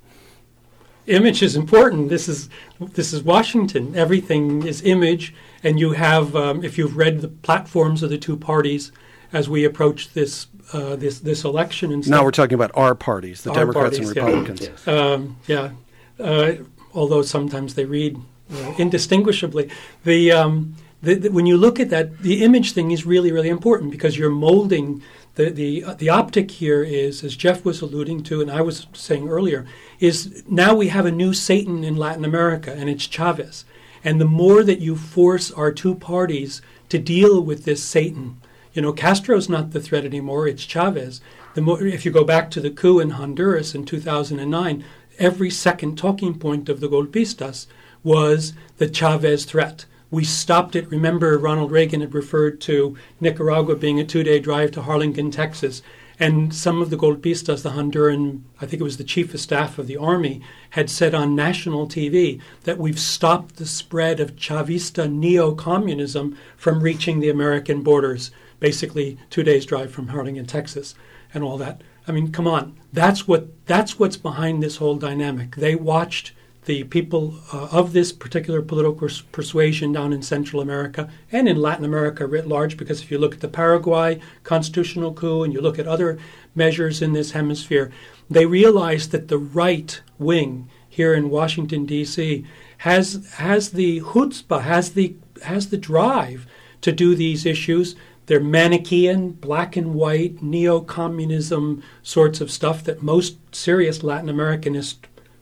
image 1.11 1.43
is 1.43 1.57
important. 1.57 2.09
This 2.09 2.29
is 2.29 2.49
this 2.81 3.13
is 3.13 3.23
Washington. 3.23 3.95
Everything 3.97 4.67
is 4.67 4.83
image, 4.83 5.35
and 5.63 5.79
you 5.79 5.93
have 5.93 6.35
um, 6.37 6.65
if 6.65 6.79
you've 6.79 6.97
read 6.97 7.21
the 7.21 7.29
platforms 7.29 8.03
of 8.03 8.11
the 8.11 8.19
two 8.19 8.37
parties 8.37 8.93
as 9.33 9.49
we 9.49 9.65
approach 9.65 10.13
this 10.13 10.47
uh, 10.73 10.97
this 10.97 11.21
this 11.21 11.45
election 11.45 11.93
and 11.93 12.09
Now 12.09 12.25
we're 12.25 12.31
talking 12.31 12.55
about 12.55 12.71
our 12.75 12.95
parties, 12.95 13.43
the 13.43 13.51
Our 13.51 13.57
Democrats 13.57 13.99
parties, 13.99 14.09
and 14.09 14.17
yeah. 14.17 14.25
Republicans. 14.25 14.89
Um, 14.89 15.37
yeah, 15.47 15.71
uh, 16.19 16.53
although 16.95 17.23
sometimes 17.23 17.75
they 17.75 17.85
read 17.85 18.19
uh, 18.53 18.75
indistinguishably. 18.79 19.71
The, 20.05 20.33
um, 20.33 20.77
the, 21.03 21.15
the 21.15 21.29
when 21.31 21.47
you 21.47 21.57
look 21.57 21.81
at 21.81 21.91
that, 21.91 22.19
the 22.19 22.45
image 22.45 22.73
thing 22.73 22.91
is 22.91 23.07
really 23.07 23.33
really 23.33 23.49
important 23.49 23.91
because 23.91 24.19
you're 24.19 24.31
molding. 24.31 25.03
The, 25.37 25.49
the, 25.49 25.85
uh, 25.85 25.95
the 25.95 26.09
optic 26.09 26.51
here 26.51 26.83
is, 26.83 27.23
as 27.23 27.37
Geoff 27.37 27.65
was 27.65 27.81
alluding 27.81 28.25
to, 28.25 28.43
and 28.43 28.51
I 28.51 28.63
was 28.63 28.89
saying 28.93 29.29
earlier, 29.29 29.65
is 30.01 30.43
now 30.49 30.75
we 30.75 30.89
have 30.89 31.07
a 31.07 31.13
new 31.13 31.33
Satan 31.33 31.85
in 31.85 31.97
Latin 31.97 32.25
America, 32.25 32.73
and 32.73 32.91
it's 32.91 33.07
Chavez. 33.07 33.65
And 34.03 34.21
the 34.21 34.27
more 34.27 34.65
that 34.65 34.81
you 34.81 34.97
force 34.97 35.53
our 35.53 35.71
two 35.71 35.95
parties 35.95 36.61
to 36.89 36.99
deal 36.99 37.41
with 37.41 37.65
this 37.65 37.83
Satan, 37.83 38.41
you 38.73 38.83
know, 38.83 38.93
Castro's 38.93 39.49
not 39.49 39.71
the 39.71 39.81
threat 39.81 40.05
anymore, 40.05 40.49
it's 40.49 40.65
Chavez. 40.65 41.21
The 41.55 41.61
more, 41.61 41.83
if 41.83 42.05
you 42.05 42.11
go 42.11 42.25
back 42.25 42.51
to 42.51 42.61
the 42.61 42.71
coup 42.71 43.01
in 43.01 43.11
Honduras 43.11 43.75
in 43.75 43.85
2009, 43.85 44.85
every 45.19 45.51
second 45.51 45.99
talking 45.99 46.39
point 46.39 46.69
of 46.69 46.81
the 46.81 46.89
golpistas 46.89 47.67
was 48.03 48.53
the 48.79 48.89
Chavez 48.89 49.45
threat. 49.45 49.87
We 50.11 50.25
stopped 50.25 50.75
it. 50.75 50.91
Remember, 50.91 51.39
Ronald 51.39 51.71
Reagan 51.71 52.01
had 52.01 52.15
referred 52.15 52.61
to 52.63 52.97
Nicaragua 53.21 53.77
being 53.77 54.01
a 54.01 54.05
two 54.05 54.25
day 54.25 54.41
drive 54.41 54.73
to 54.73 54.83
Harlingen, 54.83 55.31
Texas. 55.31 55.83
And 56.19 56.55
some 56.55 56.83
of 56.83 56.91
the 56.91 56.99
golpistas, 56.99 57.63
the 57.63 57.71
Honduran, 57.71 58.43
I 58.61 58.67
think 58.67 58.81
it 58.81 58.85
was 58.85 58.99
the 58.99 59.05
chief 59.05 59.33
of 59.33 59.41
staff 59.41 59.79
of 59.79 59.87
the 59.87 59.97
army, 59.97 60.43
had 60.71 60.91
said 60.91 61.15
on 61.15 61.35
national 61.35 61.89
TV 61.89 62.43
that 62.65 62.77
we've 62.77 62.99
stopped 62.99 63.57
the 63.57 63.65
spread 63.65 64.21
of 64.21 64.37
Chavista 64.37 65.11
neo 65.11 65.55
communism 65.55 66.37
from 66.59 66.83
reaching 66.83 67.21
the 67.21 67.31
American 67.31 67.83
borders, 67.83 68.33
basically 68.59 69.17
two 69.31 69.43
days' 69.43 69.65
drive 69.65 69.93
from 69.93 70.09
Harlingen, 70.09 70.45
Texas, 70.45 70.95
and 71.33 71.43
all 71.43 71.57
that. 71.57 71.81
I 72.07 72.13
mean, 72.13 72.33
come 72.33 72.47
on. 72.47 72.79
That's 72.93 73.27
what 73.27 73.67
that's 73.67 73.99
what's 73.99 74.19
behind 74.19 74.63
this 74.63 74.77
whole 74.77 74.97
dynamic. 74.97 75.57
They 75.57 75.75
watched 75.75 76.33
the 76.67 76.85
people 76.85 77.41
uh, 77.53 77.69
of 77.73 77.93
this 77.93 78.13
particular 78.13 78.61
political 78.61 79.09
persuasion 79.33 79.93
down 79.93 80.13
in 80.13 80.23
Central 80.23 80.61
America 80.61 81.11
and 81.33 81.49
in 81.49 81.57
Latin 81.57 81.85
America 81.85 82.27
writ 82.27 82.47
large, 82.47 82.77
because 82.77 83.03
if 83.03 83.11
you 83.11 83.19
look 83.19 83.35
at 83.35 83.41
the 83.41 83.49
Paraguay 83.49 84.21
constitutional 84.45 85.13
coup 85.15 85.43
and 85.43 85.53
you 85.53 85.61
look 85.61 85.79
at 85.79 85.89
other 85.89 86.19
measures 86.55 87.01
in 87.01 87.13
this 87.13 87.31
hemisphere, 87.31 87.91
they 88.29 88.47
realize 88.47 89.09
that 89.09 89.29
the 89.29 89.39
right 89.39 90.01
wing 90.19 90.69
here 90.89 91.15
in 91.15 91.31
Washington 91.31 91.87
D.C. 91.87 92.45
has 92.79 93.35
has 93.37 93.71
the 93.71 94.01
chutzpah, 94.01 94.63
has 94.63 94.93
the 94.93 95.17
has 95.45 95.71
the 95.71 95.79
drive 95.79 96.47
to 96.83 96.93
do 96.93 97.15
these 97.15 97.47
issues. 97.47 97.95
They're 98.27 98.39
Manichaean, 98.39 99.33
black 99.33 99.77
and 99.77 99.95
white, 99.95 100.41
neo 100.43 100.81
communism 100.81 101.83
sorts 102.03 102.41
of 102.41 102.51
stuff 102.51 102.85
that 102.85 103.03
most 103.03 103.39
serious 103.53 104.05
Latin 104.05 104.29
Americanists 104.29 104.99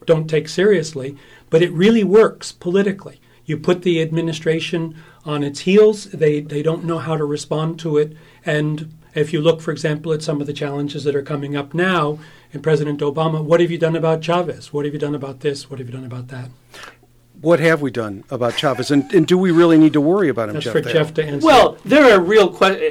don't 0.08 0.26
take 0.26 0.48
seriously, 0.48 1.16
but 1.50 1.62
it 1.62 1.70
really 1.70 2.02
works 2.02 2.50
politically. 2.50 3.20
You 3.44 3.58
put 3.58 3.82
the 3.82 4.00
administration 4.02 4.96
on 5.24 5.42
its 5.42 5.60
heels, 5.60 6.04
they, 6.06 6.40
they 6.40 6.62
don't 6.62 6.84
know 6.84 6.98
how 6.98 7.16
to 7.16 7.24
respond 7.24 7.78
to 7.80 7.98
it. 7.98 8.16
And 8.44 8.94
if 9.14 9.32
you 9.32 9.40
look, 9.42 9.60
for 9.60 9.70
example, 9.70 10.12
at 10.12 10.22
some 10.22 10.40
of 10.40 10.46
the 10.46 10.54
challenges 10.54 11.04
that 11.04 11.14
are 11.14 11.22
coming 11.22 11.54
up 11.56 11.74
now 11.74 12.18
in 12.52 12.62
President 12.62 13.00
Obama, 13.00 13.44
what 13.44 13.60
have 13.60 13.70
you 13.70 13.76
done 13.76 13.96
about 13.96 14.22
Chavez? 14.22 14.72
What 14.72 14.86
have 14.86 14.94
you 14.94 15.00
done 15.00 15.14
about 15.14 15.40
this? 15.40 15.68
What 15.68 15.78
have 15.78 15.88
you 15.88 15.94
done 15.94 16.06
about 16.06 16.28
that? 16.28 16.48
What 17.40 17.60
have 17.60 17.82
we 17.82 17.90
done 17.90 18.24
about 18.30 18.56
Chavez, 18.56 18.90
and, 18.90 19.12
and 19.12 19.26
do 19.26 19.38
we 19.38 19.52
really 19.52 19.78
need 19.78 19.92
to 19.92 20.00
worry 20.00 20.28
about 20.28 20.48
him, 20.48 20.54
That's 20.54 20.64
Geoff? 20.64 20.72
for 20.72 20.82
Thale? 20.82 20.92
Geoff 20.92 21.14
to 21.14 21.24
answer. 21.24 21.46
Well, 21.46 21.78
there 21.84 22.12
are 22.12 22.20
real 22.20 22.48
questions. 22.48 22.82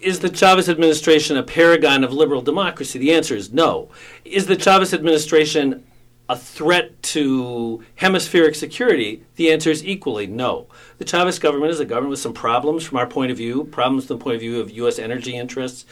Is 0.00 0.18
the 0.18 0.28
Chavez 0.28 0.68
administration 0.68 1.36
a 1.36 1.42
paragon 1.44 2.02
of 2.02 2.12
liberal 2.12 2.42
democracy? 2.42 2.98
The 2.98 3.12
answer 3.12 3.36
is 3.36 3.52
no. 3.52 3.90
Is 4.24 4.46
the 4.46 4.56
Chavez 4.56 4.92
administration 4.92 5.84
a 6.28 6.36
threat 6.36 7.02
to 7.02 7.84
hemispheric 7.96 8.54
security? 8.54 9.24
The 9.36 9.52
answer 9.52 9.70
is 9.70 9.84
equally 9.84 10.26
no. 10.26 10.66
The 10.98 11.04
Chavez 11.04 11.38
government 11.38 11.72
is 11.72 11.80
a 11.80 11.84
government 11.84 12.10
with 12.10 12.20
some 12.20 12.34
problems 12.34 12.84
from 12.84 12.98
our 12.98 13.06
point 13.06 13.30
of 13.30 13.36
view, 13.36 13.64
problems 13.64 14.06
from 14.06 14.18
the 14.18 14.24
point 14.24 14.36
of 14.36 14.40
view 14.40 14.60
of 14.60 14.70
U.S. 14.70 14.98
energy 14.98 15.36
interests. 15.36 15.84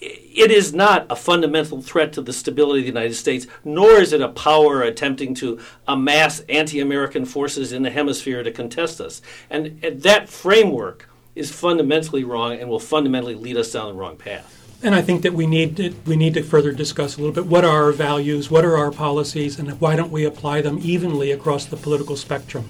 It 0.00 0.50
is 0.50 0.72
not 0.72 1.06
a 1.10 1.16
fundamental 1.16 1.82
threat 1.82 2.14
to 2.14 2.22
the 2.22 2.32
stability 2.32 2.80
of 2.80 2.84
the 2.84 3.00
United 3.00 3.14
States, 3.14 3.46
nor 3.64 4.00
is 4.00 4.14
it 4.14 4.22
a 4.22 4.28
power 4.28 4.80
attempting 4.80 5.34
to 5.36 5.60
amass 5.86 6.40
anti 6.48 6.80
American 6.80 7.26
forces 7.26 7.72
in 7.72 7.82
the 7.82 7.90
hemisphere 7.90 8.42
to 8.42 8.50
contest 8.50 9.00
us. 9.00 9.20
And 9.50 9.78
and 9.84 10.02
that 10.02 10.30
framework 10.30 11.10
is 11.34 11.52
fundamentally 11.52 12.24
wrong 12.24 12.52
and 12.52 12.68
will 12.68 12.80
fundamentally 12.80 13.34
lead 13.34 13.56
us 13.56 13.72
down 13.72 13.88
the 13.88 13.94
wrong 13.94 14.16
path. 14.16 14.59
And 14.82 14.94
I 14.94 15.02
think 15.02 15.22
that 15.22 15.34
we 15.34 15.46
need 15.46 15.76
to, 15.76 15.94
we 16.06 16.16
need 16.16 16.34
to 16.34 16.42
further 16.42 16.72
discuss 16.72 17.16
a 17.16 17.20
little 17.20 17.34
bit 17.34 17.46
what 17.46 17.64
are 17.64 17.84
our 17.84 17.92
values, 17.92 18.50
what 18.50 18.64
are 18.64 18.78
our 18.78 18.90
policies, 18.90 19.58
and 19.58 19.78
why 19.80 19.94
don't 19.94 20.10
we 20.10 20.24
apply 20.24 20.62
them 20.62 20.78
evenly 20.82 21.32
across 21.32 21.66
the 21.66 21.76
political 21.76 22.16
spectrum? 22.16 22.68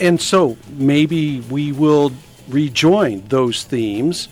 And 0.00 0.20
so 0.20 0.56
maybe 0.72 1.40
we 1.42 1.70
will 1.70 2.12
rejoin 2.48 3.22
those 3.28 3.62
themes 3.62 4.28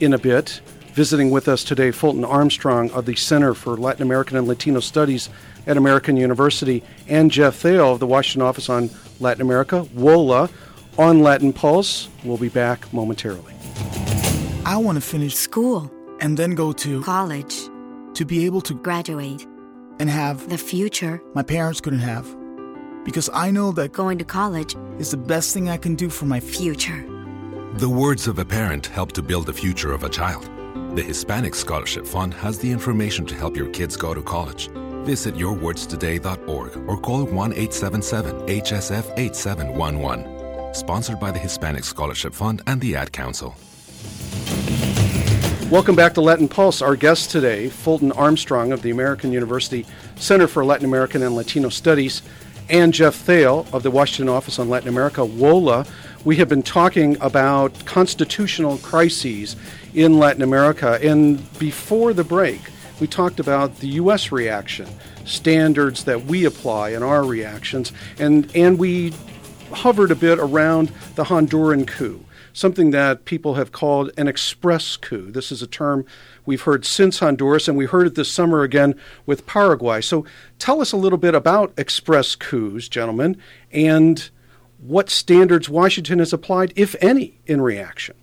in 0.00 0.12
a 0.12 0.18
bit. 0.18 0.60
Visiting 0.92 1.30
with 1.30 1.48
us 1.48 1.64
today, 1.64 1.90
Fulton 1.90 2.24
Armstrong 2.24 2.90
of 2.90 3.06
the 3.06 3.16
Center 3.16 3.54
for 3.54 3.76
Latin 3.76 4.02
American 4.02 4.36
and 4.36 4.46
Latino 4.46 4.80
Studies 4.80 5.30
at 5.66 5.76
American 5.76 6.16
University, 6.16 6.82
and 7.08 7.30
Geoff 7.30 7.56
Thale 7.56 7.92
of 7.92 8.00
the 8.00 8.06
Washington 8.06 8.42
Office 8.42 8.68
on 8.68 8.90
Latin 9.18 9.40
America, 9.40 9.88
WOLA, 9.94 10.50
on 10.98 11.20
Latin 11.20 11.52
Pulse. 11.52 12.08
We'll 12.22 12.36
be 12.36 12.48
back 12.50 12.92
momentarily. 12.92 13.54
I 14.66 14.76
want 14.76 14.96
to 14.96 15.00
finish 15.00 15.34
School, 15.34 15.90
and 16.20 16.36
then 16.36 16.54
go 16.54 16.72
to 16.72 17.02
college, 17.02 17.54
to 18.14 18.24
be 18.24 18.44
able 18.46 18.60
to 18.62 18.74
graduate, 18.74 19.46
and 20.00 20.08
have 20.10 20.48
the 20.48 20.58
future. 20.58 21.20
my 21.34 21.42
parents 21.42 21.80
couldn't 21.80 22.00
have. 22.00 22.26
Because 23.04 23.28
I 23.34 23.50
know 23.50 23.70
that 23.72 23.92
Going 23.92 24.18
to 24.18 24.24
college, 24.24 24.74
is 24.98 25.10
the 25.10 25.16
best 25.16 25.52
thing 25.52 25.68
I 25.68 25.76
can 25.76 25.94
do 25.94 26.08
for 26.08 26.24
my 26.26 26.40
future. 26.40 27.02
future. 27.02 27.78
The 27.78 27.88
words 27.88 28.28
of 28.28 28.38
a 28.38 28.44
parent 28.44 28.86
help 28.86 29.12
to 29.12 29.22
build 29.22 29.46
the 29.46 29.52
future 29.52 29.92
of 29.92 30.04
a 30.04 30.08
child. 30.08 30.48
The 30.96 31.02
Hispanic 31.02 31.54
Scholarship 31.54 32.06
Fund 32.06 32.32
has 32.34 32.58
the 32.58 32.70
information 32.70 33.26
to 33.26 33.34
help 33.34 33.56
your 33.56 33.68
kids 33.70 33.96
go 33.96 34.14
to 34.14 34.22
college. 34.22 34.68
Visit 35.04 35.34
yourwordstoday.org 35.34 36.88
or 36.88 36.96
call 37.00 37.24
1 37.24 37.52
877 37.52 38.46
HSF 38.46 39.12
8711. 39.18 40.72
Sponsored 40.74 41.20
by 41.20 41.30
the 41.30 41.38
Hispanic 41.38 41.84
Scholarship 41.84 42.32
Fund 42.32 42.62
and 42.66 42.80
the 42.80 42.96
Ad 42.96 43.12
Council. 43.12 43.54
Welcome 45.70 45.96
back 45.96 46.12
to 46.14 46.20
Latin 46.20 46.46
Pulse. 46.46 46.82
Our 46.82 46.94
guest 46.94 47.30
today, 47.30 47.70
Fulton 47.70 48.12
Armstrong 48.12 48.70
of 48.70 48.82
the 48.82 48.90
American 48.90 49.32
University 49.32 49.86
Center 50.14 50.46
for 50.46 50.62
Latin 50.62 50.84
American 50.84 51.22
and 51.22 51.34
Latino 51.34 51.70
Studies, 51.70 52.20
and 52.68 52.92
Geoff 52.92 53.14
Thale 53.14 53.66
of 53.72 53.82
the 53.82 53.90
Washington 53.90 54.28
Office 54.28 54.58
on 54.58 54.68
Latin 54.68 54.90
America, 54.90 55.24
WOLA. 55.24 55.86
We 56.22 56.36
have 56.36 56.50
been 56.50 56.62
talking 56.62 57.16
about 57.20 57.86
constitutional 57.86 58.76
crises 58.78 59.56
in 59.94 60.18
Latin 60.18 60.42
America, 60.42 60.98
and 61.02 61.40
before 61.58 62.12
the 62.12 62.24
break, 62.24 62.60
we 63.00 63.06
talked 63.06 63.40
about 63.40 63.78
the 63.78 63.88
U.S. 63.88 64.30
reaction, 64.30 64.86
standards 65.24 66.04
that 66.04 66.26
we 66.26 66.44
apply 66.44 66.90
in 66.90 67.02
our 67.02 67.24
reactions, 67.24 67.90
and, 68.18 68.54
and 68.54 68.78
we 68.78 69.14
hovered 69.72 70.10
a 70.10 70.16
bit 70.16 70.38
around 70.38 70.92
the 71.14 71.24
Honduran 71.24 71.86
coup, 71.86 72.22
something 72.54 72.90
that 72.92 73.26
people 73.26 73.54
have 73.54 73.72
called 73.72 74.10
an 74.16 74.28
express 74.28 74.96
coup. 74.96 75.30
This 75.30 75.52
is 75.52 75.60
a 75.60 75.66
term 75.66 76.06
we've 76.46 76.62
heard 76.62 76.86
since 76.86 77.18
Honduras, 77.18 77.68
and 77.68 77.76
we 77.76 77.84
heard 77.84 78.06
it 78.06 78.14
this 78.14 78.32
summer 78.32 78.62
again 78.62 78.94
with 79.26 79.44
Paraguay. 79.44 80.00
So 80.00 80.24
tell 80.58 80.80
us 80.80 80.92
a 80.92 80.96
little 80.96 81.18
bit 81.18 81.34
about 81.34 81.74
express 81.76 82.34
coups, 82.36 82.88
gentlemen, 82.88 83.36
and 83.72 84.30
what 84.78 85.10
standards 85.10 85.68
Washington 85.68 86.20
has 86.20 86.32
applied, 86.32 86.72
if 86.76 86.94
any, 87.02 87.38
in 87.46 87.60
reaction. 87.60 88.14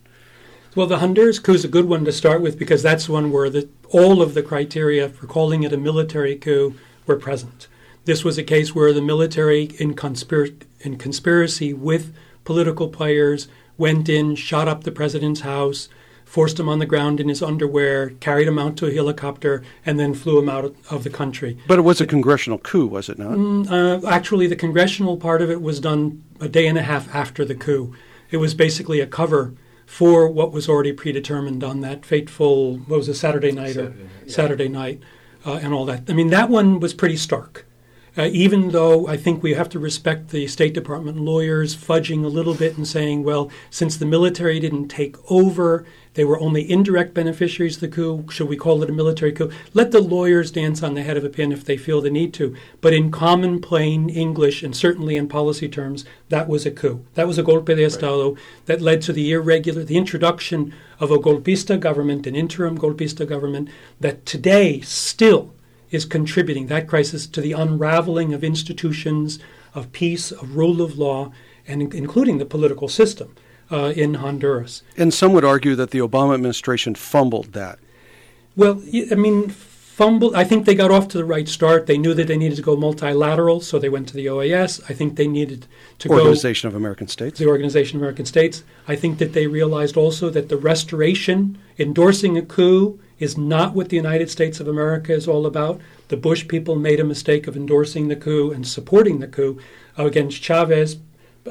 Well, 0.76 0.88
the 0.88 1.00
Honduras 1.00 1.38
coup 1.38 1.54
is 1.54 1.66
a 1.66 1.68
good 1.68 1.86
one 1.86 2.06
to 2.06 2.14
start 2.14 2.42
with 2.42 2.58
because 2.58 2.82
that's 2.82 3.10
one 3.10 3.32
where 3.32 3.50
the, 3.50 3.68
all 3.90 4.22
of 4.22 4.34
the 4.34 4.42
criteria 4.42 5.10
for 5.10 5.28
calling 5.28 5.64
it 5.64 5.74
a 5.74 5.78
military 5.78 6.38
coup 6.38 6.76
were 7.06 7.18
present. 7.18 7.68
This 8.06 8.24
was 8.24 8.38
a 8.38 8.44
case 8.44 8.74
where 8.74 8.94
the 8.94 9.02
military, 9.02 9.64
in, 9.80 9.94
conspir- 9.94 10.64
in 10.80 10.98
conspiracy 10.98 11.74
with 11.74 12.16
political 12.46 12.88
players, 12.88 13.50
went 13.82 14.08
in, 14.08 14.36
shot 14.36 14.68
up 14.68 14.84
the 14.84 14.92
president's 14.92 15.42
house, 15.42 15.90
forced 16.24 16.58
him 16.58 16.70
on 16.70 16.80
the 16.80 16.86
ground 16.86 17.20
in 17.20 17.28
his 17.28 17.42
underwear, 17.44 18.12
carried 18.22 18.48
him 18.48 18.58
out 18.58 18.78
to 18.78 18.86
a 18.86 18.94
helicopter, 18.94 19.62
and 19.86 20.00
then 20.00 20.14
flew 20.14 20.40
him 20.40 20.48
out 20.48 20.74
of 20.90 21.04
the 21.04 21.10
country. 21.10 21.58
But 21.68 21.80
it 21.80 21.82
was 21.82 22.00
a 22.00 22.06
congressional 22.06 22.60
coup, 22.60 22.86
was 22.86 23.10
it 23.10 23.18
not? 23.20 23.36
Uh, 23.70 24.08
actually, 24.08 24.48
the 24.48 24.56
congressional 24.56 25.18
part 25.18 25.42
of 25.42 25.50
it 25.50 25.62
was 25.62 25.82
done 25.82 26.24
a 26.40 26.48
day 26.48 26.68
and 26.68 26.78
a 26.78 26.84
half 26.84 27.14
after 27.14 27.44
the 27.44 27.56
coup. 27.56 27.94
It 28.30 28.38
was 28.38 28.54
basically 28.54 29.02
a 29.02 29.08
cover 29.08 29.54
for 29.86 30.30
what 30.30 30.54
was 30.54 30.70
already 30.70 30.94
predetermined 30.94 31.66
on 31.66 31.82
that 31.82 32.06
fateful, 32.06 32.78
what 32.78 32.98
was 32.98 33.10
it, 33.10 33.16
Saturday 33.16 33.52
night 33.52 33.76
or 33.76 33.94
Saturday 34.28 34.70
night, 34.70 35.02
uh, 35.46 35.60
and 35.62 35.74
all 35.74 35.86
that. 35.86 36.04
I 36.08 36.14
mean, 36.14 36.30
that 36.30 36.50
one 36.50 36.80
was 36.80 36.94
pretty 36.94 37.18
stark. 37.18 37.66
Uh, 38.18 38.30
even 38.34 38.72
though 38.72 39.08
I 39.08 39.16
think 39.16 39.42
we 39.42 39.54
have 39.54 39.70
to 39.70 39.80
respect 39.80 40.30
the 40.30 40.46
State 40.48 40.74
Department 40.74 41.18
lawyers 41.18 41.78
fudging 41.78 42.26
a 42.26 42.28
little 42.28 42.54
bit 42.54 42.76
and 42.76 42.86
saying, 42.86 43.24
well, 43.24 43.50
since 43.70 43.96
the 43.96 44.06
military 44.06 44.60
didn't 44.60 44.90
take 44.90 45.16
over, 45.32 45.86
they 46.16 46.26
were 46.26 46.40
only 46.42 46.70
indirect 46.70 47.14
beneficiaries 47.14 47.76
of 47.76 47.82
the 47.82 47.88
coup. 47.88 48.26
Should 48.30 48.50
we 48.50 48.58
call 48.58 48.84
it 48.84 48.90
a 48.90 48.94
military 48.94 49.32
coup? 49.32 49.50
Let 49.74 49.92
the 49.92 50.02
lawyers 50.02 50.52
dance 50.52 50.84
on 50.84 50.94
the 50.94 51.04
head 51.04 51.16
of 51.16 51.24
a 51.24 51.30
pin 51.30 51.54
if 51.54 51.64
they 51.64 51.78
feel 51.78 52.02
the 52.02 52.10
need 52.10 52.34
to. 52.34 52.54
But 52.82 52.94
in 52.94 53.12
common, 53.12 53.62
plain 53.62 54.10
English, 54.10 54.62
and 54.62 54.76
certainly 54.76 55.16
in 55.16 55.30
policy 55.30 55.70
terms, 55.70 56.04
that 56.28 56.50
was 56.50 56.66
a 56.66 56.72
coup. 56.72 57.06
That 57.14 57.28
was 57.28 57.38
a 57.38 57.44
golpe 57.44 57.68
de 57.68 57.86
Estado 57.86 58.36
that 58.66 58.82
led 58.82 59.02
to 59.04 59.14
the 59.14 59.32
irregular, 59.32 59.86
the 59.86 59.98
introduction 59.98 60.74
of 61.00 61.12
a 61.12 61.18
golpista 61.18 61.80
government, 61.80 62.28
an 62.28 62.36
interim 62.36 62.78
golpista 62.78 63.26
government, 63.26 63.70
that 64.02 64.26
today 64.26 64.82
still 64.82 65.54
is 65.92 66.06
contributing 66.06 66.68
that 66.68 66.88
crisis 66.88 67.28
to 67.28 67.42
the 67.42 67.52
unraveling 67.52 68.34
of 68.34 68.44
institutions 68.44 69.40
of 69.74 69.92
peace, 69.92 70.32
of 70.32 70.56
rule 70.56 70.82
of 70.82 70.98
law, 70.98 71.32
and 71.68 71.82
in- 71.82 71.96
including 71.96 72.38
the 72.38 72.46
political 72.46 72.88
system 72.88 73.36
uh, 73.72 73.94
in 73.96 74.16
Honduras. 74.16 74.84
And 74.98 75.14
some 75.14 75.34
would 75.34 75.46
argue 75.46 75.76
that 75.76 75.92
the 75.92 76.00
Obama 76.00 76.34
administration 76.34 76.96
fumbled 76.96 77.54
that. 77.54 77.80
Well, 78.56 78.82
I 79.12 79.16
mean, 79.16 79.50
fumble. 79.50 80.36
I 80.36 80.44
think 80.44 80.66
they 80.66 80.76
got 80.76 80.92
off 80.92 81.08
to 81.10 81.18
the 81.18 81.24
right 81.24 81.48
start. 81.48 81.86
They 81.86 81.98
knew 81.98 82.14
that 82.14 82.28
they 82.28 82.38
needed 82.38 82.56
to 82.58 82.62
go 82.62 82.76
multilateral, 82.76 83.62
so 83.62 83.80
they 83.80 83.88
went 83.88 84.08
to 84.10 84.14
the 84.14 84.26
OAS. 84.26 84.82
I 84.90 84.94
think 84.94 85.16
they 85.16 85.28
needed 85.28 85.68
to 86.00 86.10
go 86.10 86.16
Organization 86.16 86.68
of 86.68 86.76
American 86.76 87.08
States. 87.08 87.40
the 87.40 87.48
Organization 87.48 87.98
of 87.98 88.02
American 88.02 88.26
States. 88.26 88.64
I 88.88 88.96
think 88.96 89.20
that 89.20 89.34
they 89.34 89.48
realized 89.48 89.96
also 89.96 90.30
that 90.32 90.50
the 90.50 90.58
restoration, 90.58 91.58
endorsing 91.78 92.38
a 92.38 92.42
coup, 92.42 93.00
is 93.22 93.38
not 93.38 93.76
what 93.76 93.90
the 93.90 93.96
United 93.96 94.30
States 94.30 94.60
of 94.60 94.68
America 94.68 95.14
is 95.14 95.28
all 95.28 95.46
about. 95.46 95.80
The 96.08 96.18
Bush 96.18 96.48
people 96.48 96.76
made 96.76 97.00
a 97.00 97.06
mistake 97.06 97.48
of 97.48 97.56
endorsing 97.56 98.08
the 98.08 98.16
coup 98.16 98.52
and 98.52 98.68
supporting 98.68 99.20
the 99.20 99.28
coup 99.28 99.60
against 99.96 100.42
Chavez 100.42 100.98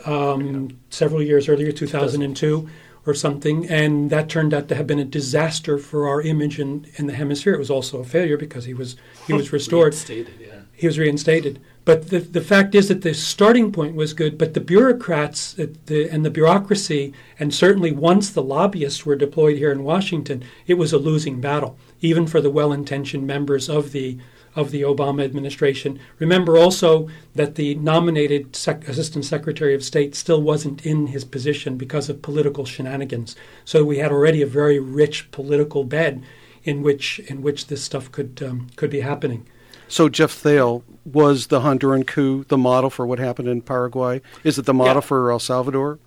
um, 0.04 0.78
several 0.90 1.22
years 1.22 1.48
earlier, 1.48 1.70
2002 1.70 2.68
or 3.06 3.14
something, 3.14 3.66
and 3.68 4.10
that 4.10 4.28
turned 4.28 4.52
out 4.52 4.68
to 4.68 4.74
have 4.74 4.86
been 4.86 4.98
a 4.98 5.04
disaster 5.04 5.78
for 5.78 6.08
our 6.08 6.20
image 6.20 6.58
in, 6.58 6.86
in 6.96 7.06
the 7.06 7.14
hemisphere. 7.14 7.54
It 7.54 7.58
was 7.58 7.70
also 7.70 8.00
a 8.00 8.04
failure 8.04 8.36
because 8.36 8.64
he 8.64 8.74
was 8.74 8.96
he 9.26 9.32
was 9.40 9.52
restored 9.52 9.94
yeah. 10.40 10.60
he 10.74 10.86
was 10.86 10.98
reinstated. 10.98 11.60
But 11.84 12.10
the, 12.10 12.18
the 12.18 12.42
fact 12.42 12.74
is 12.74 12.88
that 12.88 13.02
the 13.02 13.14
starting 13.14 13.72
point 13.72 13.94
was 13.94 14.12
good, 14.12 14.36
but 14.36 14.54
the 14.54 14.60
bureaucrats 14.60 15.54
the, 15.54 16.08
and 16.10 16.24
the 16.24 16.30
bureaucracy, 16.30 17.14
and 17.38 17.54
certainly 17.54 17.90
once 17.90 18.30
the 18.30 18.42
lobbyists 18.42 19.06
were 19.06 19.16
deployed 19.16 19.56
here 19.56 19.72
in 19.72 19.82
Washington, 19.82 20.44
it 20.66 20.74
was 20.74 20.92
a 20.92 20.98
losing 20.98 21.40
battle, 21.40 21.78
even 22.00 22.26
for 22.26 22.40
the 22.40 22.50
well 22.50 22.72
intentioned 22.72 23.26
members 23.26 23.68
of 23.68 23.92
the 23.92 24.18
of 24.56 24.72
the 24.72 24.82
Obama 24.82 25.24
administration. 25.24 25.98
Remember 26.18 26.58
also 26.58 27.08
that 27.34 27.54
the 27.54 27.76
nominated 27.76 28.56
sec- 28.56 28.88
Assistant 28.88 29.24
Secretary 29.24 29.74
of 29.74 29.84
State 29.84 30.14
still 30.16 30.42
wasn't 30.42 30.84
in 30.84 31.08
his 31.08 31.24
position 31.24 31.76
because 31.76 32.08
of 32.08 32.20
political 32.20 32.64
shenanigans. 32.64 33.36
So 33.64 33.84
we 33.84 33.98
had 33.98 34.10
already 34.10 34.42
a 34.42 34.46
very 34.46 34.80
rich 34.80 35.30
political 35.30 35.84
bed 35.84 36.22
in 36.64 36.82
which 36.82 37.20
in 37.20 37.42
which 37.42 37.68
this 37.68 37.82
stuff 37.82 38.10
could 38.12 38.42
um, 38.42 38.66
could 38.76 38.90
be 38.90 39.00
happening. 39.00 39.46
So 39.90 40.08
Geoff 40.08 40.30
Thale 40.32 40.84
was 41.04 41.48
the 41.48 41.60
Honduran 41.60 42.06
coup 42.06 42.44
the 42.44 42.56
model 42.56 42.90
for 42.90 43.04
what 43.06 43.18
happened 43.18 43.48
in 43.48 43.60
Paraguay? 43.60 44.22
Is 44.44 44.56
it 44.56 44.64
the 44.64 44.72
model 44.72 44.94
Yeah. 44.96 45.00
for 45.00 45.30
El 45.32 45.40
Salvador? 45.40 45.98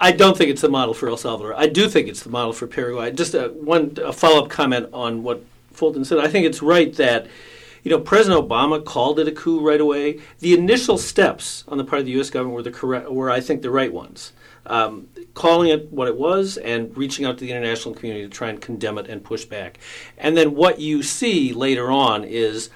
I 0.00 0.12
don't 0.12 0.36
think 0.36 0.50
it's 0.50 0.62
the 0.62 0.70
model 0.70 0.94
for 0.94 1.08
El 1.10 1.18
Salvador. 1.18 1.54
I 1.54 1.66
do 1.66 1.88
think 1.88 2.08
it's 2.08 2.22
the 2.22 2.30
model 2.30 2.54
for 2.54 2.66
Paraguay. 2.66 3.10
Just 3.10 3.34
a, 3.34 3.48
one 3.48 3.96
a 4.02 4.12
follow 4.14 4.44
up 4.44 4.48
comment 4.48 4.88
on 4.94 5.22
what 5.22 5.44
Fulton 5.72 6.04
said. 6.06 6.18
I 6.18 6.28
think 6.28 6.46
it's 6.46 6.62
right 6.62 6.94
that 6.94 7.26
you 7.84 7.90
know 7.90 8.00
President 8.00 8.48
Obama 8.48 8.82
called 8.82 9.20
it 9.20 9.28
a 9.28 9.32
coup 9.32 9.60
right 9.60 9.80
away. 9.80 10.20
The 10.38 10.54
initial 10.54 10.96
steps 10.96 11.64
on 11.68 11.76
the 11.76 11.84
part 11.84 12.00
of 12.00 12.06
the 12.06 12.12
U.S. 12.12 12.30
government 12.30 12.54
were 12.54 12.62
the 12.62 12.70
correct, 12.70 13.10
were 13.10 13.30
I 13.30 13.40
think 13.40 13.60
the 13.60 13.70
right 13.70 13.92
ones. 13.92 14.32
Um, 14.66 15.08
calling 15.34 15.70
it 15.70 15.90
what 15.90 16.08
it 16.08 16.16
was 16.16 16.58
and 16.58 16.94
reaching 16.96 17.24
out 17.24 17.38
to 17.38 17.44
the 17.44 17.50
international 17.50 17.94
community 17.94 18.24
to 18.26 18.30
try 18.30 18.50
and 18.50 18.60
condemn 18.60 18.98
it 18.98 19.06
and 19.08 19.22
push 19.24 19.44
back. 19.46 19.78
And 20.18 20.36
then 20.36 20.54
what 20.54 20.78
you 20.78 21.02
see 21.02 21.52
later 21.54 21.90
on 21.90 22.22
is 22.24 22.68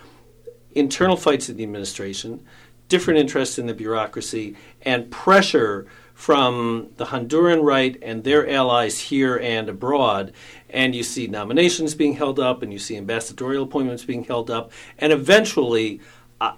internal 0.75 1.17
fights 1.17 1.49
in 1.49 1.57
the 1.57 1.63
administration, 1.63 2.45
different 2.89 3.21
interests 3.21 3.59
in 3.59 3.67
the 3.67 3.75
bureaucracy, 3.75 4.57
and 4.83 5.11
pressure 5.11 5.87
from 6.15 6.91
the 6.97 7.07
Honduran 7.07 7.63
right 7.63 7.97
and 8.03 8.23
their 8.23 8.49
allies 8.49 8.99
here 8.99 9.37
and 9.39 9.69
abroad. 9.69 10.33
And 10.71 10.95
you 10.95 11.03
see 11.03 11.27
nominations 11.27 11.95
being 11.95 12.15
held 12.15 12.39
up, 12.39 12.63
and 12.63 12.73
you 12.73 12.79
see 12.79 12.97
ambassadorial 12.97 13.65
appointments 13.65 14.05
being 14.05 14.25
held 14.25 14.51
up, 14.51 14.73
and 14.99 15.13
eventually, 15.13 16.01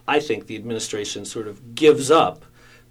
I, 0.07 0.19
think 0.19 0.47
the 0.47 0.57
administration 0.57 1.25
sort 1.25 1.47
of 1.47 1.75
gives 1.75 2.11
up 2.11 2.45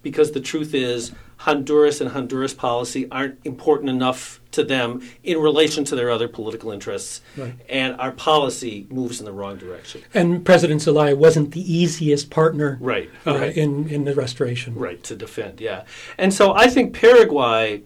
because 0.04 0.32
the 0.32 0.39
truth 0.42 0.76
is 0.76 1.12
Honduras 1.38 2.00
and 2.00 2.12
Honduras 2.12 2.54
policy 2.54 3.08
aren't 3.10 3.39
important 3.44 3.89
enough 3.89 4.39
to 4.52 4.63
them 4.63 5.02
in 5.24 5.39
relation 5.39 5.84
to 5.86 5.96
their 5.96 6.12
other 6.12 6.28
political 6.28 6.72
interests, 6.72 7.22
Right. 7.36 7.56
and 7.68 8.00
our 8.00 8.12
policy 8.12 8.86
moves 8.92 9.20
in 9.20 9.26
the 9.26 9.32
wrong 9.32 9.58
direction. 9.58 10.02
And 10.13 10.46
President 10.46 10.82
Zelaya 10.84 11.16
wasn't 11.16 11.52
the 11.52 11.74
easiest 11.74 12.30
partner 12.30 12.78
Right, 12.80 13.10
uh, 13.26 13.36
right. 13.39 13.58
in, 13.58 13.89
in 13.89 14.04
the 14.06 14.13
restoration. 14.13 14.76
Right, 14.76 15.02
to 15.04 15.16
defend, 15.16 15.60
yeah. 15.60 15.84
And 16.18 16.32
so 16.34 16.54
I 16.54 16.68
think 16.68 16.94
Paraguay, 16.94 17.82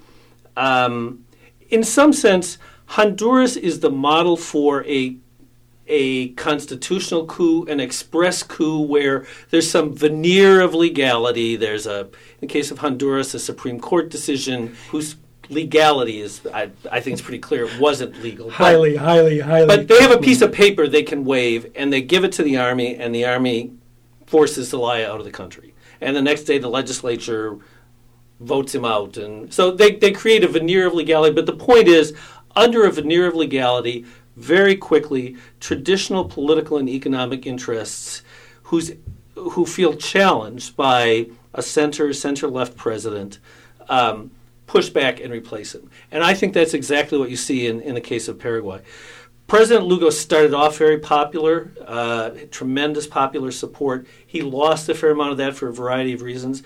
Um, 0.58 1.24
in 1.70 1.84
some 1.84 2.14
sense, 2.14 2.58
Honduras 2.88 3.56
is 3.58 3.80
the 3.82 3.92
model 3.92 4.38
for 4.38 4.84
a 4.86 5.18
a 5.88 6.30
constitutional 6.30 7.26
coup, 7.26 7.66
an 7.66 7.80
express 7.80 8.44
coup 8.44 8.82
where 8.82 9.26
there's 9.50 9.70
some 9.70 9.96
veneer 9.96 10.62
of 10.62 10.74
legality. 10.74 11.56
There's 11.56 11.88
a, 11.88 12.02
in 12.02 12.12
the 12.42 12.48
case 12.48 12.72
of 12.72 12.80
Honduras, 12.80 13.34
a 13.34 13.40
Supreme 13.40 13.80
Court 13.80 14.10
decision 14.10 14.76
whose 14.90 15.16
legality 15.50 16.20
is, 16.20 16.42
I, 16.54 16.72
I 16.92 17.00
think 17.00 17.14
it's 17.14 17.22
pretty 17.22 17.40
clear, 17.40 17.66
it 17.66 17.80
wasn't 17.80 18.22
legal. 18.22 18.50
highly, 18.50 18.94
but, 18.94 19.04
highly, 19.04 19.40
highly. 19.40 19.68
But 19.68 19.88
they 19.88 20.02
have 20.02 20.12
a 20.12 20.20
piece 20.20 20.42
of 20.42 20.52
paper 20.52 20.88
they 20.88 21.04
can 21.04 21.24
wave, 21.24 21.72
and 21.76 21.92
they 21.92 22.02
give 22.02 22.24
it 22.24 22.34
to 22.34 22.44
the 22.44 22.58
army, 22.58 22.96
and 22.96 23.16
the 23.16 23.26
army 23.26 23.72
forces 24.26 24.70
Zelaya 24.70 25.10
out 25.10 25.20
of 25.20 25.26
the 25.26 25.32
country. 25.32 25.74
And 26.02 26.16
the 26.16 26.22
next 26.22 26.44
day, 26.44 26.58
the 26.58 26.70
legislature 26.70 27.58
votes 28.40 28.76
him 28.76 28.86
out, 28.86 29.18
and 29.18 29.52
so 29.52 29.72
they 29.72 29.96
they 29.96 30.12
create 30.12 30.44
a 30.44 30.48
veneer 30.48 30.86
of 30.86 30.94
legality. 30.94 31.34
But 31.34 31.48
the 31.48 31.56
point 31.56 31.88
is, 31.88 32.14
under 32.56 32.86
a 32.86 32.92
veneer 32.92 33.28
of 33.28 33.34
legality, 33.34 34.06
very 34.38 34.76
quickly, 34.76 35.36
traditional 35.60 36.24
political 36.24 36.78
and 36.78 36.88
economic 36.88 37.46
interests 37.46 38.22
who's, 38.64 38.94
who 39.36 39.66
feel 39.66 39.94
challenged 39.96 40.78
by 40.78 41.28
a 41.54 41.62
center, 41.62 42.14
center 42.14 42.48
left 42.48 42.78
president 42.78 43.40
um, 43.90 44.32
push 44.68 44.90
back 44.90 45.20
and 45.20 45.34
replace 45.34 45.74
him. 45.74 45.90
And 46.12 46.24
I 46.24 46.34
think 46.36 46.54
that's 46.54 46.74
exactly 46.74 47.18
what 47.18 47.30
you 47.30 47.36
see 47.36 47.68
in, 47.68 47.82
in 47.82 47.96
the 47.96 48.02
case 48.02 48.28
of 48.28 48.38
Paraguay. 48.38 48.82
President 49.48 49.88
Lugo 49.88 50.10
started 50.10 50.54
off 50.54 50.78
very 50.78 51.00
popular, 51.00 51.72
uh, 51.86 52.32
tremendous 52.52 53.08
popular 53.08 53.52
support. 53.52 54.06
He 54.26 54.42
lost 54.42 54.90
a 54.90 54.94
fair 54.94 55.12
amount 55.12 55.32
of 55.32 55.38
that 55.38 55.56
for 55.56 55.70
a 55.70 55.74
variety 55.74 56.14
of 56.14 56.22
reasons. 56.22 56.64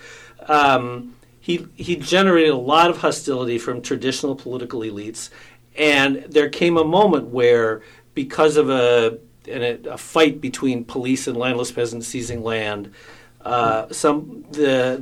Um, 0.48 1.14
he, 1.40 1.66
he 1.76 1.96
generated 1.96 2.50
a 2.50 2.56
lot 2.56 2.90
of 2.90 2.98
hostility 2.98 3.58
from 3.58 3.82
traditional 3.82 4.34
political 4.34 4.80
elites. 4.80 5.30
And 5.76 6.24
there 6.28 6.48
came 6.48 6.76
a 6.76 6.84
moment 6.84 7.28
where, 7.28 7.82
because 8.14 8.56
of 8.56 8.68
a, 8.70 9.18
a 9.46 9.98
fight 9.98 10.40
between 10.40 10.84
police 10.84 11.26
and 11.26 11.36
landless 11.36 11.72
peasants 11.72 12.06
seizing 12.06 12.42
land, 12.42 12.92
uh, 13.40 13.90
some 13.90 14.44
the 14.50 14.98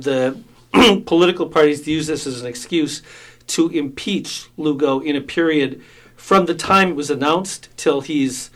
the 0.73 1.01
political 1.05 1.47
parties 1.47 1.87
used 1.87 2.09
this 2.09 2.25
as 2.25 2.41
an 2.41 2.47
excuse 2.47 3.01
to 3.47 3.69
impeach 3.69 4.47
Lugo 4.57 4.99
in 4.99 5.15
a 5.15 5.21
period 5.21 5.81
from 6.15 6.45
the 6.45 6.55
time 6.55 6.89
it 6.89 6.95
was 6.95 7.09
announced 7.09 7.69
till 7.75 8.01
he's 8.01 8.49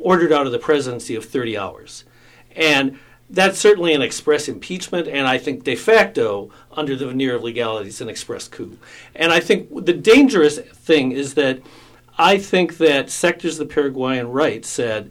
ordered 0.00 0.32
out 0.32 0.46
of 0.46 0.52
the 0.52 0.58
presidency 0.58 1.14
of 1.14 1.24
30 1.24 1.56
hours. 1.56 2.04
And 2.56 2.98
that's 3.30 3.58
certainly 3.58 3.94
an 3.94 4.02
express 4.02 4.48
impeachment, 4.48 5.06
and 5.06 5.26
I 5.26 5.38
think 5.38 5.64
de 5.64 5.76
facto, 5.76 6.50
under 6.72 6.96
the 6.96 7.06
veneer 7.06 7.36
of 7.36 7.42
legality, 7.42 7.88
is 7.88 8.00
an 8.00 8.08
express 8.08 8.48
coup. 8.48 8.76
And 9.14 9.32
I 9.32 9.40
think 9.40 9.68
the 9.84 9.92
dangerous 9.92 10.58
thing 10.58 11.12
is 11.12 11.34
that 11.34 11.60
I 12.18 12.38
think 12.38 12.78
that 12.78 13.08
sectors 13.08 13.58
of 13.58 13.68
the 13.68 13.74
Paraguayan 13.74 14.30
right 14.30 14.64
said 14.64 15.10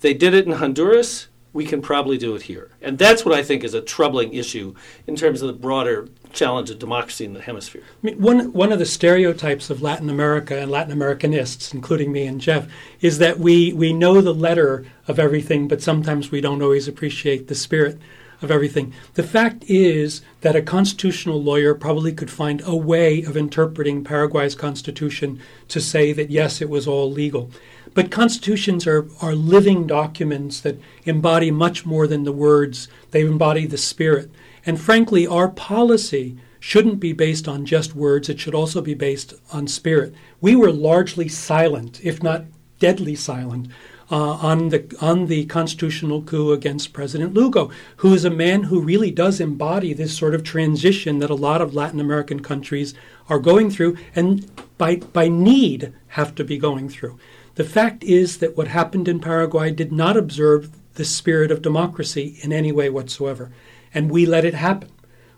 they 0.00 0.14
did 0.14 0.32
it 0.32 0.46
in 0.46 0.52
Honduras, 0.52 1.28
we 1.56 1.64
can 1.64 1.80
probably 1.80 2.18
do 2.18 2.36
it 2.36 2.42
here. 2.42 2.70
And 2.82 2.98
that's 2.98 3.24
what 3.24 3.34
I 3.34 3.42
think 3.42 3.64
is 3.64 3.72
a 3.72 3.80
troubling 3.80 4.34
issue 4.34 4.74
in 5.06 5.16
terms 5.16 5.40
of 5.40 5.48
the 5.48 5.54
broader 5.54 6.06
challenge 6.32 6.68
of 6.70 6.78
democracy 6.78 7.24
in 7.24 7.32
the 7.32 7.40
hemisphere. 7.40 7.82
I 7.82 8.06
mean, 8.06 8.20
one, 8.20 8.52
one 8.52 8.72
of 8.72 8.78
the 8.78 8.84
stereotypes 8.84 9.70
of 9.70 9.80
Latin 9.80 10.10
America 10.10 10.56
and 10.60 10.70
Latin 10.70 10.96
Americanists, 10.96 11.72
including 11.72 12.12
me 12.12 12.26
and 12.26 12.42
Geoff, 12.42 12.66
is 13.00 13.18
that 13.18 13.38
we, 13.38 13.72
we 13.72 13.94
know 13.94 14.20
the 14.20 14.34
letter 14.34 14.84
of 15.08 15.18
everything, 15.18 15.66
but 15.66 15.80
sometimes 15.80 16.30
we 16.30 16.42
don't 16.42 16.60
always 16.60 16.86
appreciate 16.86 17.48
the 17.48 17.54
spirit 17.54 17.98
of 18.42 18.50
everything. 18.50 18.92
The 19.14 19.22
fact 19.22 19.64
is 19.66 20.20
that 20.42 20.54
a 20.54 20.60
constitutional 20.60 21.42
lawyer 21.42 21.74
probably 21.74 22.12
could 22.12 22.30
find 22.30 22.62
a 22.66 22.76
way 22.76 23.22
of 23.22 23.34
interpreting 23.34 24.04
Paraguay's 24.04 24.54
constitution 24.54 25.40
to 25.68 25.80
say 25.80 26.12
that 26.12 26.30
yes, 26.30 26.60
it 26.60 26.68
was 26.68 26.86
all 26.86 27.10
legal. 27.10 27.50
But 27.96 28.10
constitutions 28.10 28.86
are, 28.86 29.08
are 29.22 29.34
living 29.34 29.86
documents 29.86 30.60
that 30.60 30.78
embody 31.06 31.50
much 31.50 31.86
more 31.86 32.06
than 32.06 32.24
the 32.24 32.30
words, 32.30 32.88
they 33.10 33.22
embody 33.22 33.64
the 33.64 33.78
spirit. 33.78 34.30
And 34.66 34.78
frankly, 34.78 35.26
our 35.26 35.48
policy 35.48 36.36
shouldn't 36.60 37.00
be 37.00 37.14
based 37.14 37.48
on 37.48 37.64
just 37.64 37.94
words, 37.94 38.28
it 38.28 38.38
should 38.38 38.54
also 38.54 38.82
be 38.82 38.92
based 38.92 39.32
on 39.50 39.66
spirit. 39.66 40.14
We 40.42 40.54
were 40.54 40.72
largely 40.72 41.26
silent, 41.28 42.04
if 42.04 42.22
not 42.22 42.44
deadly 42.80 43.14
silent, 43.14 43.68
uh, 44.10 44.32
on 44.32 44.68
the 44.68 44.94
on 45.00 45.26
the 45.26 45.46
constitutional 45.46 46.20
coup 46.20 46.52
against 46.52 46.92
President 46.92 47.32
Lugo, 47.32 47.70
who 47.96 48.12
is 48.12 48.26
a 48.26 48.30
man 48.30 48.64
who 48.64 48.78
really 48.78 49.10
does 49.10 49.40
embody 49.40 49.94
this 49.94 50.14
sort 50.14 50.34
of 50.34 50.44
transition 50.44 51.18
that 51.20 51.30
a 51.30 51.34
lot 51.34 51.62
of 51.62 51.74
Latin 51.74 52.00
American 52.00 52.40
countries 52.40 52.92
are 53.30 53.38
going 53.38 53.70
through, 53.70 53.96
and 54.14 54.50
by 54.76 54.96
by 54.96 55.28
need 55.28 55.94
have 56.08 56.34
to 56.34 56.44
be 56.44 56.58
going 56.58 56.90
through. 56.90 57.18
The 57.56 57.64
fact 57.64 58.04
is 58.04 58.38
that 58.38 58.56
what 58.56 58.68
happened 58.68 59.08
in 59.08 59.18
Paraguay 59.18 59.70
did 59.70 59.90
not 59.90 60.16
observe 60.16 60.70
the 60.94 61.06
spirit 61.06 61.50
of 61.50 61.62
democracy 61.62 62.38
in 62.42 62.52
any 62.52 62.70
way 62.70 62.90
whatsoever. 62.90 63.50
And 63.94 64.10
we 64.10 64.26
let 64.26 64.44
it 64.44 64.54
happen. 64.54 64.90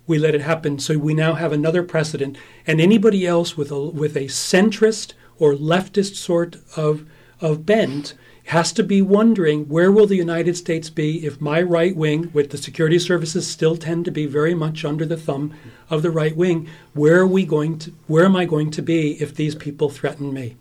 We 0.06 0.18
let 0.18 0.34
it 0.34 0.40
happen. 0.40 0.80
So 0.80 0.98
we 0.98 1.14
now 1.14 1.34
have 1.34 1.52
another 1.52 1.84
precedent. 1.84 2.36
And 2.66 2.80
anybody 2.80 3.24
else 3.24 3.56
with 3.56 3.70
a, 3.70 3.80
with 3.80 4.16
a 4.16 4.24
centrist 4.24 5.12
or 5.38 5.54
leftist 5.54 6.16
sort 6.16 6.56
of, 6.76 7.06
of 7.40 7.64
bent 7.64 8.14
has 8.46 8.72
to 8.72 8.82
be 8.82 9.00
wondering 9.00 9.68
where 9.68 9.92
will 9.92 10.06
the 10.06 10.16
United 10.16 10.56
States 10.56 10.90
be 10.90 11.24
if 11.24 11.40
my 11.40 11.62
right 11.62 11.94
wing, 11.94 12.30
with 12.32 12.50
the 12.50 12.58
security 12.58 12.98
services 12.98 13.46
still 13.46 13.76
tend 13.76 14.04
to 14.06 14.10
be 14.10 14.26
very 14.26 14.54
much 14.54 14.84
under 14.84 15.04
the 15.04 15.18
thumb 15.18 15.54
of 15.90 16.02
the 16.02 16.10
right 16.10 16.34
wing, 16.34 16.68
where 16.94 17.20
are 17.20 17.26
we 17.26 17.44
going 17.44 17.78
to 17.78 17.92
where 18.06 18.24
am 18.24 18.34
I 18.34 18.46
going 18.46 18.70
to 18.72 18.82
be 18.82 19.22
if 19.22 19.34
these 19.34 19.54
people 19.54 19.90
threaten 19.90 20.32
me? 20.32 20.56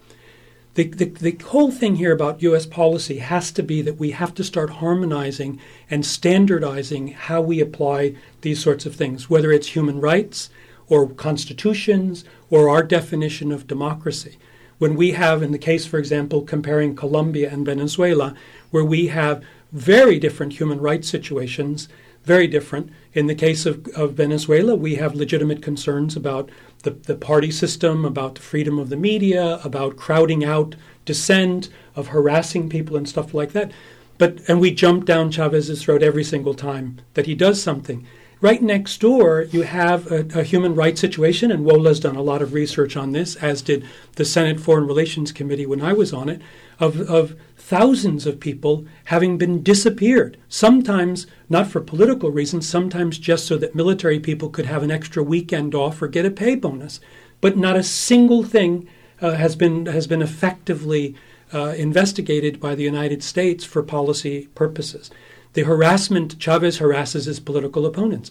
The, 0.78 0.84
the, 0.84 1.06
the, 1.06 1.44
whole 1.44 1.72
thing 1.72 1.96
here 1.96 2.12
about 2.12 2.44
U.S. 2.44 2.68
policy 2.68 3.18
has 3.18 3.52
to 3.54 3.64
be 3.64 3.82
that 3.82 3.98
we 3.98 4.12
have 4.12 4.36
to 4.36 4.44
start 4.44 4.70
harmonizing 4.70 5.60
and 5.90 6.06
standardizing 6.06 7.14
how 7.14 7.42
we 7.42 7.60
apply 7.60 8.14
these 8.42 8.62
sorts 8.62 8.86
of 8.86 8.96
things, 8.96 9.28
whether 9.28 9.52
it's 9.52 9.70
human 9.70 10.00
rights 10.00 10.52
or 10.88 11.10
constitutions 11.10 12.26
or 12.52 12.70
our 12.70 12.84
definition 12.84 13.52
of 13.52 13.66
democracy. 13.66 14.38
When 14.78 14.94
we 14.94 15.14
have, 15.14 15.42
in 15.42 15.52
the 15.52 15.58
case, 15.58 15.88
for 15.88 15.98
example, 15.98 16.44
comparing 16.44 16.96
Colombia 16.96 17.50
and 17.52 17.66
Venezuela, 17.66 18.36
where 18.70 18.86
we 18.86 19.08
have 19.08 19.44
very 19.72 20.20
different 20.20 20.54
human 20.54 20.80
rights 20.80 21.10
situations, 21.10 21.90
very 22.24 22.46
different. 22.46 22.92
In 23.14 23.26
the 23.26 23.34
case 23.34 23.66
of, 23.66 23.88
of 23.96 24.14
Venezuela, 24.14 24.76
we 24.76 24.96
have 24.96 25.16
legitimate 25.16 25.64
concerns 25.64 26.16
about 26.16 26.52
the, 26.84 26.92
the 26.92 27.16
party 27.16 27.52
system, 27.52 28.06
about 28.06 28.36
the 28.36 28.42
freedom 28.42 28.80
of 28.80 28.90
the 28.90 28.98
media, 28.98 29.60
about 29.64 29.98
crowding 29.98 30.44
out 30.44 30.76
dissent, 31.06 31.70
of 31.96 32.10
harassing 32.10 32.70
people 32.70 32.96
and 32.96 33.08
stuff 33.10 33.34
like 33.34 33.54
that. 33.54 33.72
But 34.18 34.42
and 34.48 34.60
we 34.60 34.72
jump 34.72 35.06
down 35.06 35.32
Chavez's 35.32 35.84
throat 35.84 36.04
every 36.04 36.24
single 36.24 36.54
time 36.54 37.00
that 37.14 37.26
he 37.26 37.36
does 37.36 37.62
something. 37.62 38.06
Right 38.40 38.62
next 38.62 39.02
door, 39.02 39.48
you 39.50 39.64
have 39.64 40.12
a, 40.12 40.40
a, 40.40 40.44
human 40.44 40.76
rights 40.76 41.02
situation, 41.02 41.52
and 41.52 41.66
WOLA's 41.66 42.00
done 42.00 42.16
a 42.16 42.22
lot 42.22 42.44
of 42.44 42.54
research 42.54 42.96
on 42.96 43.12
this, 43.12 43.36
as 43.38 43.64
did 43.64 43.84
the 44.14 44.26
Senate 44.26 44.60
Foreign 44.60 44.86
Relations 44.86 45.32
Committee 45.32 45.66
when 45.66 45.82
I 45.82 45.94
was 45.94 46.14
on 46.14 46.30
it, 46.30 46.40
of, 46.80 47.02
of 47.10 47.36
thousands 47.58 48.28
of 48.28 48.40
people 48.40 48.86
having 49.06 49.40
been 49.40 49.64
disappeared. 49.64 50.38
Sometimes 50.50 51.26
not 51.50 51.66
for 51.66 51.82
political 51.82 52.30
reasons, 52.30 52.70
sometimes 52.70 53.18
just 53.18 53.48
so 53.48 53.58
that 53.58 53.74
military 53.74 54.20
people 54.20 54.50
could 54.50 54.68
have 54.68 54.84
an 54.84 54.92
extra 54.92 55.24
weekend 55.24 55.74
off 55.74 56.00
or 56.00 56.08
get 56.08 56.26
a 56.26 56.30
pay 56.30 56.54
bonus. 56.54 57.00
But 57.42 57.58
not 57.58 57.76
a 57.76 57.82
single 57.82 58.44
thing 58.44 58.88
uh, 59.20 59.32
has 59.32 59.56
been 59.56 59.88
has 59.88 60.06
been 60.06 60.22
effectively 60.22 61.16
uh, 61.54 61.74
investigated 61.78 62.60
by 62.60 62.76
the 62.76 62.84
United 62.84 63.24
States 63.24 63.64
for 63.64 63.82
policy 63.82 64.48
purposes. 64.54 65.10
The 65.58 65.64
harassment 65.64 66.38
Chavez 66.38 66.78
harasses 66.78 67.26
his 67.26 67.40
political 67.40 67.88
opponents. 67.88 68.30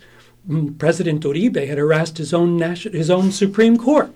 Mm, 0.48 0.78
President 0.78 1.24
Uribe 1.24 1.66
had 1.66 1.76
harassed 1.76 2.18
his 2.18 2.32
own 2.32 2.56
national, 2.56 2.94
his 2.94 3.10
own 3.10 3.32
Supreme 3.32 3.76
Court. 3.76 4.14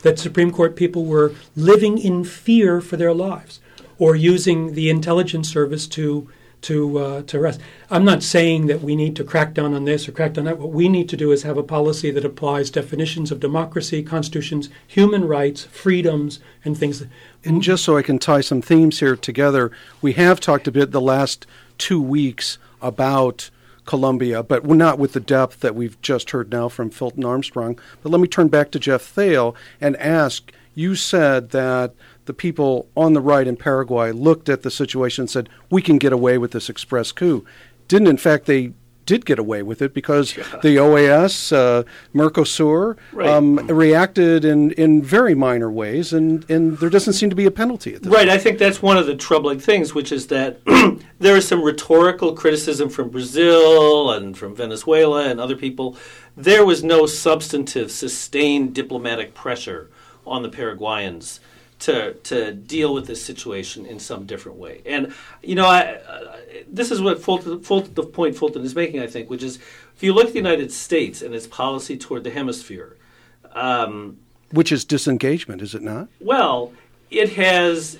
That 0.00 0.18
Supreme 0.18 0.50
Court 0.50 0.74
people 0.74 1.04
were 1.04 1.34
living 1.54 1.98
in 1.98 2.24
fear 2.24 2.80
for 2.80 2.96
their 2.96 3.12
lives, 3.12 3.60
or 3.98 4.16
using 4.16 4.72
the 4.72 4.88
intelligence 4.88 5.50
service 5.50 5.86
to 5.88 6.30
to 6.62 6.98
uh, 6.98 7.22
to 7.24 7.38
arrest. 7.38 7.60
I'm 7.90 8.06
not 8.06 8.22
saying 8.22 8.68
that 8.68 8.80
we 8.80 8.96
need 8.96 9.16
to 9.16 9.24
crack 9.24 9.52
down 9.52 9.74
on 9.74 9.84
this 9.84 10.08
or 10.08 10.12
crack 10.12 10.32
down 10.32 10.46
that. 10.46 10.56
What 10.56 10.72
we 10.72 10.88
need 10.88 11.10
to 11.10 11.16
do 11.16 11.32
is 11.32 11.42
have 11.42 11.58
a 11.58 11.62
policy 11.62 12.10
that 12.10 12.24
applies 12.24 12.70
definitions 12.70 13.30
of 13.30 13.38
democracy, 13.38 14.02
constitutions, 14.02 14.70
human 14.86 15.28
rights, 15.28 15.64
freedoms, 15.64 16.40
and 16.64 16.74
things. 16.74 17.04
And 17.44 17.62
just 17.62 17.84
so 17.84 17.98
I 17.98 18.02
can 18.02 18.18
tie 18.18 18.40
some 18.40 18.62
themes 18.62 19.00
here 19.00 19.14
together, 19.14 19.70
we 20.00 20.14
have 20.14 20.40
talked 20.40 20.66
a 20.66 20.72
bit 20.72 20.92
the 20.92 21.02
last 21.02 21.46
two 21.78 22.00
weeks 22.00 22.58
about 22.80 23.50
Colombia, 23.84 24.42
but 24.42 24.66
not 24.66 24.98
with 24.98 25.12
the 25.12 25.20
depth 25.20 25.60
that 25.60 25.74
we've 25.74 26.00
just 26.02 26.30
heard 26.30 26.50
now 26.50 26.68
from 26.68 26.90
Fulton 26.90 27.24
Armstrong. 27.24 27.78
But 28.02 28.10
let 28.10 28.20
me 28.20 28.28
turn 28.28 28.48
back 28.48 28.70
to 28.72 28.78
Geoff 28.78 29.02
Thale 29.02 29.54
and 29.80 29.96
ask 29.96 30.52
you 30.74 30.94
said 30.94 31.50
that 31.50 31.94
the 32.26 32.34
people 32.34 32.88
on 32.96 33.14
the 33.14 33.20
right 33.20 33.46
in 33.46 33.56
Paraguay 33.56 34.12
looked 34.12 34.48
at 34.48 34.62
the 34.62 34.70
situation 34.70 35.22
and 35.22 35.30
said, 35.30 35.48
we 35.70 35.80
can 35.80 35.96
get 35.96 36.12
away 36.12 36.36
with 36.36 36.50
this 36.50 36.68
express 36.68 37.12
coup. 37.12 37.46
Didn't, 37.88 38.08
in 38.08 38.18
fact, 38.18 38.46
they 38.46 38.72
did 39.06 39.24
get 39.24 39.38
away 39.38 39.62
with 39.62 39.80
it 39.80 39.94
because 39.94 40.34
the 40.34 40.76
OAS, 40.76 41.52
uh, 41.52 41.84
Mercosur, 42.14 42.96
Right. 43.12 43.28
um, 43.28 43.56
reacted 43.68 44.44
in, 44.44 44.72
in 44.72 45.02
very 45.02 45.34
minor 45.34 45.70
ways, 45.70 46.12
and, 46.12 46.48
and 46.50 46.76
there 46.78 46.90
doesn't 46.90 47.14
seem 47.14 47.30
to 47.30 47.36
be 47.36 47.46
a 47.46 47.50
penalty 47.50 47.94
at 47.94 48.02
this 48.02 48.12
Right, 48.12 48.28
I 48.28 48.36
think 48.36 48.58
that's 48.58 48.82
one 48.82 48.96
of 48.98 49.06
the 49.06 49.14
troubling 49.14 49.60
things, 49.60 49.94
which 49.94 50.12
is 50.12 50.26
that 50.26 50.58
there 51.18 51.36
is 51.36 51.46
some 51.46 51.62
rhetorical 51.62 52.34
criticism 52.34 52.88
from 52.90 53.08
Brazil 53.08 54.10
and 54.10 54.36
from 54.36 54.54
Venezuela 54.54 55.28
and 55.28 55.40
other 55.40 55.56
people. 55.56 55.96
There 56.36 56.66
was 56.66 56.82
no 56.84 57.06
substantive, 57.06 57.90
sustained 57.90 58.74
diplomatic 58.74 59.32
pressure 59.34 59.88
on 60.26 60.42
the 60.42 60.48
Paraguayans 60.48 61.40
to 61.78 62.14
to 62.14 62.52
deal 62.52 62.94
with 62.94 63.06
this 63.06 63.22
situation 63.22 63.86
in 63.86 63.98
some 63.98 64.24
different 64.26 64.58
way. 64.58 64.82
And 64.86 65.12
you 65.42 65.54
know, 65.54 65.66
I, 65.66 65.96
uh, 65.96 66.36
this 66.68 66.90
is 66.90 67.00
what 67.00 67.22
Fulton, 67.22 67.60
Fulton, 67.60 67.94
the 67.94 68.02
point 68.02 68.36
Fulton 68.36 68.62
is 68.62 68.74
making, 68.74 69.00
I 69.00 69.06
think, 69.06 69.28
which 69.28 69.42
is 69.42 69.56
if 69.94 70.02
you 70.02 70.12
look 70.12 70.26
at 70.28 70.32
the 70.32 70.38
United 70.38 70.72
States 70.72 71.22
and 71.22 71.34
its 71.34 71.46
policy 71.46 71.96
toward 71.96 72.24
the 72.24 72.30
hemisphere. 72.30 72.96
Um, 73.52 74.18
Which 74.50 74.70
is 74.70 74.84
disengagement, 74.84 75.62
is 75.62 75.74
it 75.74 75.82
not? 75.82 76.08
well, 76.20 76.72
it 77.10 77.34
has, 77.34 77.98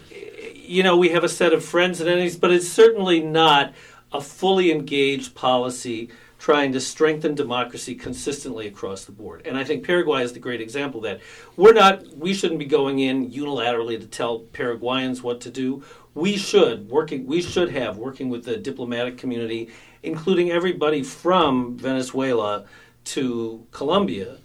you 0.54 0.82
know, 0.82 0.96
we 0.96 1.10
have 1.10 1.24
a 1.24 1.28
set 1.28 1.52
of 1.52 1.64
friends 1.64 2.00
and 2.00 2.10
enemies, 2.10 2.36
but 2.36 2.50
it's 2.50 2.68
certainly 2.68 3.20
not 3.20 3.72
a 4.12 4.20
fully 4.20 4.70
engaged 4.70 5.34
policy 5.34 6.10
trying 6.46 6.70
to 6.70 6.80
strengthen 6.80 7.34
democracy 7.34 7.92
consistently 7.92 8.68
across 8.68 9.04
the 9.04 9.10
board. 9.10 9.42
And 9.44 9.58
I 9.58 9.64
think 9.64 9.84
Paraguay 9.84 10.22
is 10.22 10.32
the 10.32 10.38
great 10.38 10.60
example 10.60 11.00
of 11.00 11.02
that. 11.02 11.20
We're 11.56 11.72
not, 11.72 12.06
we 12.16 12.32
shouldn't 12.32 12.60
be 12.60 12.66
going 12.66 13.00
in 13.00 13.32
unilaterally 13.32 13.98
to 13.98 14.06
tell 14.06 14.38
Paraguayans 14.52 15.24
what 15.24 15.40
to 15.40 15.50
do. 15.50 15.82
We 16.14 16.36
should 16.36 16.88
working, 16.88 17.26
we 17.26 17.42
should 17.42 17.72
have 17.72 17.96
working 17.96 18.28
with 18.28 18.44
the 18.44 18.56
diplomatic 18.56 19.18
community, 19.18 19.70
including 20.04 20.52
everybody 20.52 21.02
from 21.02 21.76
Venezuela 21.76 22.66
to 23.06 23.66
Colombia, 23.72 24.36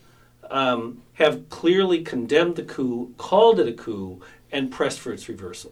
um, 0.50 1.04
have 1.14 1.50
clearly 1.50 2.02
condemned 2.02 2.56
the 2.56 2.64
coup, 2.64 3.14
called 3.20 3.60
it 3.60 3.68
a 3.68 3.74
coup, 3.74 4.20
and 4.52 4.72
pressed 4.72 5.00
for 5.00 5.14
its 5.14 5.30
reversal. 5.30 5.72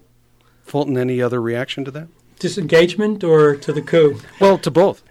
Fulton, 0.61 0.95
any 0.95 1.23
other 1.23 1.41
reaction 1.41 1.83
to 1.85 1.89
that? 1.89 2.07
Disengagement 2.37 3.23
or 3.23 3.55
to 3.55 3.73
the 3.73 3.81
coup? 3.81 4.19
Well, 4.39 4.59
to 4.59 4.69
both. 4.69 5.01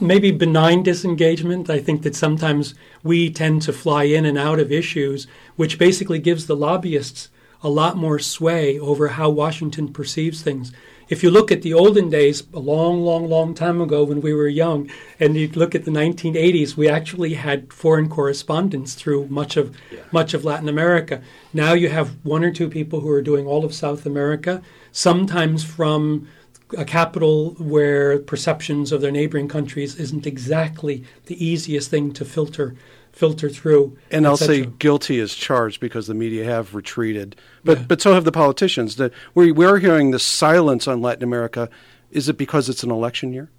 Maybe 0.00 0.30
benign 0.30 0.82
disengagement. 0.82 1.70
I 1.70 1.80
think 1.80 2.02
that 2.02 2.16
sometimes 2.16 2.74
we 3.02 3.30
tend 3.30 3.62
to 3.62 3.72
fly 3.72 4.04
in 4.04 4.24
and 4.24 4.38
out 4.38 4.58
of 4.58 4.72
issues, 4.72 5.26
which 5.56 5.78
basically 5.78 6.18
gives 6.18 6.46
the 6.46 6.56
lobbyists 6.56 7.30
a 7.62 7.68
lot 7.68 7.96
more 7.96 8.18
sway 8.18 8.78
over 8.78 9.08
how 9.08 9.28
Washington 9.28 9.92
perceives 9.92 10.42
things. 10.42 10.72
If 11.08 11.22
you 11.22 11.30
look 11.30 11.50
at 11.50 11.62
the 11.62 11.72
olden 11.72 12.10
days, 12.10 12.42
a 12.52 12.58
long, 12.58 13.00
long, 13.00 13.28
long 13.28 13.54
time 13.54 13.80
ago 13.80 14.04
when 14.04 14.20
we 14.20 14.34
were 14.34 14.46
young, 14.46 14.90
and 15.18 15.36
you 15.36 15.48
look 15.48 15.74
at 15.74 15.84
the 15.84 15.90
1980s, 15.90 16.76
we 16.76 16.86
actually 16.88 17.34
had 17.34 17.72
foreign 17.72 18.10
correspondents 18.10 18.94
through 18.94 19.26
much 19.28 19.56
of 19.56 19.74
much 20.12 20.34
of 20.34 20.44
Latin 20.44 20.68
America. 20.68 21.22
Now 21.54 21.72
you 21.72 21.88
have 21.88 22.14
one 22.24 22.44
or 22.44 22.52
two 22.52 22.68
people 22.68 23.00
who 23.00 23.08
are 23.08 23.22
doing 23.22 23.46
all 23.46 23.64
of 23.64 23.72
South 23.72 24.04
America, 24.04 24.62
sometimes 24.92 25.64
from 25.64 26.28
a 26.76 26.84
capital 26.84 27.50
where 27.58 28.18
perceptions 28.18 28.92
of 28.92 29.00
their 29.00 29.10
neighboring 29.10 29.48
countries 29.48 29.96
isn't 29.96 30.26
exactly 30.26 31.04
the 31.26 31.42
easiest 31.44 31.90
thing 31.90 32.12
to 32.12 32.24
filter 32.24 32.74
filter 33.12 33.48
through. 33.48 33.96
And 34.12 34.26
I'll 34.26 34.36
say 34.36 34.66
guilty 34.66 35.18
as 35.18 35.34
charged 35.34 35.80
because 35.80 36.06
the 36.06 36.14
media 36.14 36.44
have 36.44 36.74
retreated, 36.74 37.34
but 37.64 37.88
but 37.88 38.00
so 38.00 38.14
have 38.14 38.24
the 38.24 38.32
politicians. 38.32 38.96
That 38.96 39.12
we 39.34 39.50
we're 39.50 39.78
hearing 39.78 40.12
the 40.12 40.18
silence 40.18 40.86
on 40.86 41.00
Latin 41.00 41.24
America. 41.24 41.68
Is 42.10 42.28
it 42.28 42.38
because 42.38 42.68
it's 42.68 42.82
an 42.82 42.90
election 42.90 43.32
year? 43.32 43.50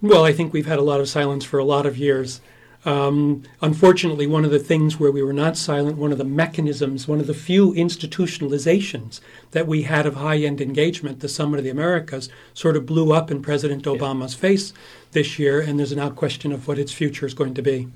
Well, 0.00 0.24
I 0.24 0.32
think 0.32 0.52
we've 0.52 0.66
had 0.66 0.78
a 0.78 0.82
lot 0.82 1.00
of 1.00 1.08
silence 1.08 1.44
for 1.44 1.58
a 1.58 1.64
lot 1.64 1.86
of 1.86 1.96
years. 1.96 2.40
Um, 2.84 3.44
unfortunately, 3.62 4.26
one 4.26 4.44
of 4.44 4.50
the 4.50 4.58
things 4.58 5.00
where 5.00 5.10
we 5.10 5.22
were 5.22 5.32
not 5.32 5.56
silent, 5.56 5.96
one 5.96 6.12
of 6.12 6.18
the 6.18 6.24
mechanisms, 6.24 7.08
one 7.08 7.18
of 7.18 7.26
the 7.26 7.34
few 7.34 7.72
institutionalizations 7.72 9.20
that 9.52 9.66
we 9.66 9.82
had 9.82 10.04
of 10.04 10.16
high 10.16 10.38
end 10.38 10.60
engagement, 10.60 11.20
the 11.20 11.28
Summit 11.28 11.58
of 11.58 11.64
the 11.64 11.70
Americas, 11.70 12.28
sort 12.52 12.76
of 12.76 12.84
blew 12.84 13.12
up 13.12 13.30
in 13.30 13.40
President 13.40 13.84
Obama's 13.84 14.34
face 14.34 14.74
this 15.12 15.38
year, 15.38 15.60
and 15.60 15.78
there's 15.78 15.96
now 15.96 16.10
question 16.10 16.52
of 16.52 16.68
what 16.68 16.78
its 16.78 16.92
future 16.92 17.24
is 17.24 17.32
going 17.32 17.54
to 17.54 17.62
be. 17.62 17.88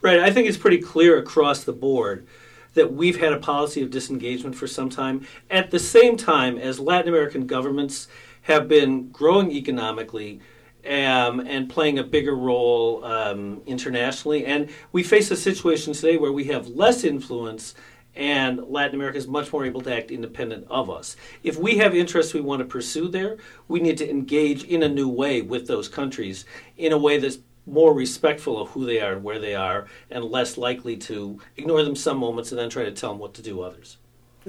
Right. 0.00 0.18
I 0.18 0.30
think 0.30 0.48
it's 0.48 0.58
pretty 0.58 0.78
clear 0.78 1.16
across 1.18 1.62
the 1.62 1.72
board 1.72 2.26
that 2.74 2.92
we've 2.92 3.18
had 3.20 3.32
a 3.32 3.38
policy 3.38 3.82
of 3.82 3.90
disengagement 3.90 4.54
for 4.54 4.66
some 4.66 4.90
time. 4.90 5.26
At 5.50 5.70
the 5.70 5.78
same 5.78 6.16
time 6.16 6.58
as 6.58 6.78
Latin 6.78 7.08
American 7.08 7.46
governments 7.46 8.08
have 8.42 8.68
been 8.68 9.10
growing 9.10 9.50
economically 9.50 10.40
um, 10.86 11.40
and 11.40 11.68
playing 11.68 11.98
a 11.98 12.04
bigger 12.04 12.34
role 12.34 13.04
um, 13.04 13.62
internationally. 13.66 14.46
And 14.46 14.70
we 14.92 15.02
face 15.02 15.30
a 15.30 15.36
situation 15.36 15.92
today 15.92 16.16
where 16.16 16.32
we 16.32 16.44
have 16.44 16.68
less 16.68 17.04
influence 17.04 17.74
and 18.14 18.58
Latin 18.68 18.96
America 18.96 19.16
is 19.16 19.28
much 19.28 19.52
more 19.52 19.64
able 19.64 19.80
to 19.82 19.94
act 19.94 20.10
independent 20.10 20.66
of 20.68 20.90
us. 20.90 21.16
If 21.44 21.56
we 21.56 21.78
have 21.78 21.94
interests 21.94 22.34
we 22.34 22.40
want 22.40 22.58
to 22.60 22.64
pursue 22.64 23.08
there, 23.08 23.36
we 23.68 23.78
need 23.78 23.96
to 23.98 24.10
engage 24.10 24.64
in 24.64 24.82
a 24.82 24.88
new 24.88 25.08
way 25.08 25.40
with 25.40 25.68
those 25.68 25.88
countries 25.88 26.44
in 26.76 26.92
a 26.92 26.98
way 26.98 27.18
that's 27.18 27.38
more 27.64 27.94
respectful 27.94 28.60
of 28.60 28.70
who 28.70 28.86
they 28.86 29.00
are 29.00 29.12
and 29.12 29.22
where 29.22 29.38
they 29.38 29.54
are, 29.54 29.86
and 30.10 30.24
less 30.24 30.56
likely 30.58 30.96
to 30.96 31.38
ignore 31.56 31.82
them 31.84 31.94
some 31.94 32.18
moments 32.18 32.50
and 32.50 32.58
then 32.58 32.70
try 32.70 32.84
to 32.84 32.92
tell 32.92 33.10
them 33.10 33.18
what 33.18 33.34
to 33.34 33.42
do 33.42 33.60
others. 33.60 33.98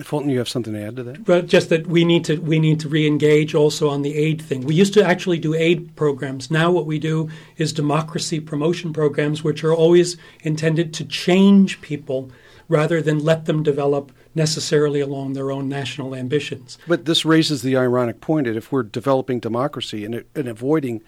Fulton, 0.04 0.30
you 0.30 0.38
have 0.38 0.50
something 0.50 0.74
to 0.74 0.82
add 0.82 0.96
to 0.98 1.04
that? 1.04 1.26
But 1.26 1.48
just 1.48 1.70
that 1.70 1.88
we 1.88 2.06
need 2.06 2.26
to 2.26 2.38
we 2.38 2.60
need 2.60 2.80
to 2.82 2.90
re-engage 2.90 3.54
also 3.54 3.90
on 3.90 4.02
the 4.02 4.16
aid 4.16 4.42
thing. 4.42 4.62
We 4.62 4.76
used 4.76 4.94
to 4.96 5.04
actually 5.04 5.40
do 5.40 5.54
aid 5.54 5.96
programs. 5.96 6.50
Now 6.50 6.72
what 6.72 6.86
we 6.86 7.00
do 7.00 7.30
is 7.58 7.74
democracy 7.74 8.40
promotion 8.40 8.94
programs, 8.94 9.44
which 9.44 9.64
are 9.64 9.74
always 9.74 10.18
intended 10.42 10.94
to 10.96 11.06
change 11.06 11.82
people 11.82 12.32
rather 12.68 13.02
than 13.02 13.20
let 13.20 13.46
them 13.46 13.64
develop 13.64 14.12
necessarily 14.36 15.00
along 15.02 15.34
their 15.34 15.52
own 15.52 15.68
national 15.68 16.16
ambitions. 16.16 16.78
But 16.88 17.06
this 17.06 17.26
raises 17.26 17.62
the 17.64 17.76
ironic 17.76 18.22
point 18.22 18.46
that 18.46 18.56
if 18.56 18.72
we're 18.72 18.84
developing 18.84 19.40
democracy 19.40 20.06
and, 20.06 20.24
and 20.36 20.48
avoiding 20.48 21.02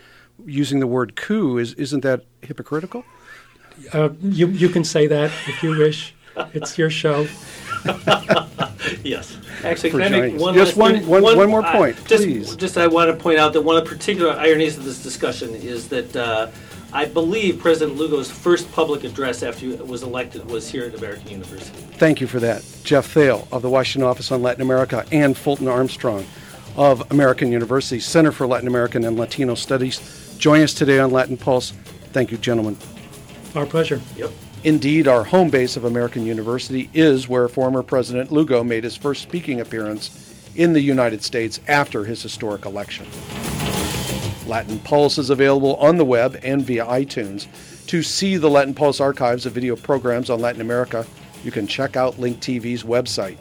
using 0.45 0.79
the 0.79 0.87
word 0.87 1.15
coup, 1.15 1.57
is 1.57 1.73
isn't 1.75 2.01
that 2.01 2.25
hypocritical? 2.41 3.05
Uh, 3.93 4.09
you 4.21 4.47
you 4.47 4.69
can 4.69 4.83
say 4.83 5.07
that 5.07 5.31
if 5.47 5.63
you 5.63 5.77
wish. 5.77 6.13
It's 6.53 6.77
your 6.77 6.89
show. 6.89 7.27
Yes. 9.03 9.37
Actually, 9.63 9.91
For 9.91 9.99
can 9.99 10.13
I 10.13 10.17
joining 10.17 10.21
make 10.33 10.35
us. 10.35 10.41
one 10.41 10.53
Just 10.53 10.77
last- 10.77 11.05
one- 11.05 11.23
one- 11.23 11.37
one 11.37 11.49
more 11.49 11.63
uh, 11.65 11.71
point, 11.71 11.95
just, 12.07 12.23
please. 12.23 12.55
Just 12.55 12.77
I 12.77 12.87
want 12.87 13.11
to 13.11 13.15
point 13.21 13.37
out 13.39 13.53
that 13.53 13.61
one 13.61 13.77
of 13.77 13.83
the 13.83 13.89
particular 13.89 14.31
ironies 14.33 14.77
of 14.77 14.83
this 14.85 15.01
discussion 15.03 15.53
is 15.55 15.87
that 15.89 16.15
uh, 16.15 16.47
I 16.93 17.05
believe 17.05 17.59
President 17.59 17.97
Lugo's 17.97 18.29
first 18.31 18.71
public 18.71 19.03
address 19.03 19.43
after 19.43 19.65
he 19.65 19.73
was 19.75 20.03
elected 20.03 20.45
was 20.49 20.69
here 20.69 20.85
at 20.85 20.95
American 20.95 21.29
University. 21.29 21.71
Thank 21.97 22.19
you 22.21 22.27
for 22.27 22.39
that. 22.39 22.65
Geoff 22.83 23.05
Thale 23.07 23.47
of 23.51 23.61
the 23.61 23.69
Washington 23.69 24.09
Office 24.09 24.31
on 24.31 24.41
Latin 24.41 24.61
America 24.61 25.05
and 25.11 25.37
Fulton 25.37 25.67
Armstrong 25.67 26.25
of 26.75 27.09
American 27.11 27.51
University 27.51 27.99
Center 27.99 28.31
for 28.31 28.47
Latin 28.47 28.67
American 28.67 29.05
and 29.05 29.17
Latino 29.17 29.55
Studies 29.55 30.35
join 30.37 30.61
us 30.61 30.73
today 30.73 30.99
on 30.99 31.11
Latin 31.11 31.37
Pulse. 31.37 31.71
Thank 32.13 32.31
you, 32.31 32.37
gentlemen. 32.37 32.75
Our 33.55 33.65
pleasure. 33.65 34.01
Yep. 34.17 34.31
Indeed, 34.63 35.07
our 35.07 35.23
home 35.23 35.49
base 35.49 35.75
of 35.75 35.85
American 35.85 36.23
University 36.23 36.87
is 36.93 37.27
where 37.27 37.47
former 37.47 37.81
President 37.81 38.31
Lugo 38.31 38.63
made 38.63 38.83
his 38.83 38.95
first 38.95 39.23
speaking 39.23 39.59
appearance 39.59 40.51
in 40.55 40.73
the 40.73 40.81
United 40.81 41.23
States 41.23 41.59
after 41.67 42.05
his 42.05 42.21
historic 42.21 42.65
election. 42.65 43.07
Latin 44.45 44.77
Pulse 44.79 45.17
is 45.17 45.31
available 45.31 45.77
on 45.77 45.97
the 45.97 46.05
web 46.05 46.39
and 46.43 46.63
via 46.63 46.85
iTunes. 46.85 47.47
To 47.87 48.03
see 48.03 48.37
the 48.37 48.51
Latin 48.51 48.75
Pulse 48.75 48.99
archives 48.99 49.47
of 49.47 49.53
video 49.53 49.75
programs 49.75 50.29
on 50.29 50.39
Latin 50.39 50.61
America, 50.61 51.07
you 51.43 51.49
can 51.49 51.65
check 51.65 51.95
out 51.95 52.19
Link 52.19 52.39
TV's 52.39 52.83
website, 52.83 53.39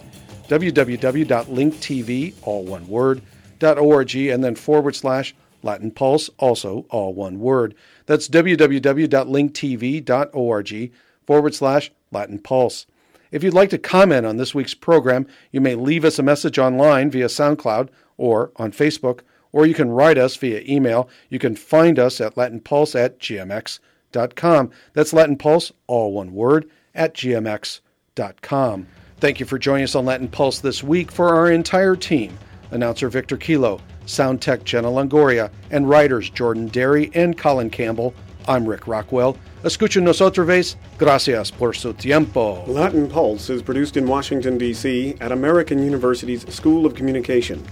www.linktv, 0.49 2.35
all 2.43 2.65
one 2.65 2.89
word, 2.89 3.21
.org, 3.63 4.17
and 4.17 4.43
then 4.43 4.55
forward 4.55 4.97
slash 4.97 5.35
Latin 5.63 5.91
Pulse, 5.91 6.31
also 6.39 6.87
all 6.89 7.13
one 7.13 7.41
word. 7.41 7.75
That's 8.07 8.27
www.linktv.org 8.27 10.93
forward 11.27 11.55
slash 11.55 11.91
Latin 12.11 12.39
Pulse. 12.39 12.87
If 13.31 13.45
you'd 13.45 13.55
like 13.55 13.71
to 13.71 13.79
comment 13.79 14.27
on 14.27 14.37
this 14.37 14.55
week's 14.55 14.75
program, 14.75 15.27
you 15.53 15.61
may 15.61 15.75
leave 15.75 16.05
us 16.05 16.19
a 16.19 16.23
message 16.23 16.59
online 16.59 17.11
via 17.11 17.27
SoundCloud 17.27 17.89
or 18.17 18.51
on 18.57 18.73
Facebook, 18.73 19.21
or 19.53 19.67
you 19.67 19.75
can 19.75 19.91
write 19.91 20.19
us 20.19 20.37
via 20.37 20.63
email. 20.69 21.09
You 21.29 21.39
can 21.39 21.55
find 21.55 21.99
us 21.99 22.21
at 22.21 22.35
latinpulse 22.35 22.99
at 22.99 23.19
gmx.com. 23.21 24.71
That's 24.93 25.13
Latin 25.13 25.37
Pulse, 25.37 25.73
all 25.87 26.13
one 26.13 26.33
word, 26.33 26.69
at 26.95 27.15
gmx.com. 27.15 28.87
Thank 29.19 29.39
you 29.39 29.47
for 29.47 29.59
joining 29.59 29.85
us 29.85 29.95
on 29.95 30.07
Latin 30.07 30.29
Pulse 30.29 30.61
this 30.61 30.83
week 30.83 31.13
for 31.13 31.35
our 31.35 31.51
entire 31.51 31.95
team. 31.95 32.37
Announcer 32.73 33.09
Victor 33.09 33.37
Kilo, 33.37 33.81
sound 34.07 34.41
tech 34.41 34.65
Jenna 34.65 34.89
Longoria, 34.89 35.51
and 35.71 35.89
writers 35.89 36.31
Jordan 36.31 36.69
D'eri 36.69 37.11
and 37.15 37.37
Colin 37.37 37.71
Campbell. 37.71 38.15
I'm 38.49 38.67
Rick 38.67 38.87
Rockwell. 38.87 39.37
Escúchenos 39.63 40.21
otra 40.21 40.45
vez. 40.45 40.77
Gracias 40.99 41.51
por 41.51 41.75
su 41.75 41.93
tiempo. 41.93 42.65
Latin 42.67 43.09
Pulse 43.09 43.51
is 43.51 43.63
produced 43.63 43.97
in 43.97 44.07
Washington, 44.07 44.59
D.C. 44.59 45.17
at 45.21 45.33
American 45.33 45.83
University's 45.83 46.53
School 46.53 46.87
of 46.87 46.95
Communication 46.95 47.63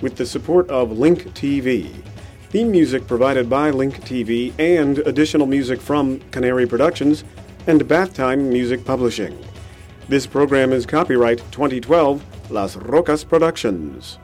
with 0.00 0.16
the 0.16 0.26
support 0.26 0.68
of 0.70 0.98
Link 0.98 1.24
TV. 1.34 1.90
Theme 2.50 2.70
music 2.70 3.06
provided 3.06 3.48
by 3.48 3.70
Link 3.70 4.00
TV 4.02 4.52
and 4.58 4.98
additional 5.00 5.46
music 5.46 5.80
from 5.80 6.20
Canary 6.30 6.66
Productions 6.66 7.24
and 7.66 7.86
Bath 7.86 8.14
Time 8.14 8.48
Music 8.48 8.84
Publishing. 8.84 9.38
This 10.08 10.26
program 10.26 10.72
is 10.72 10.86
copyright 10.86 11.38
2012 11.50 12.50
Las 12.50 12.76
Rocas 12.76 13.24
Productions. 13.24 14.18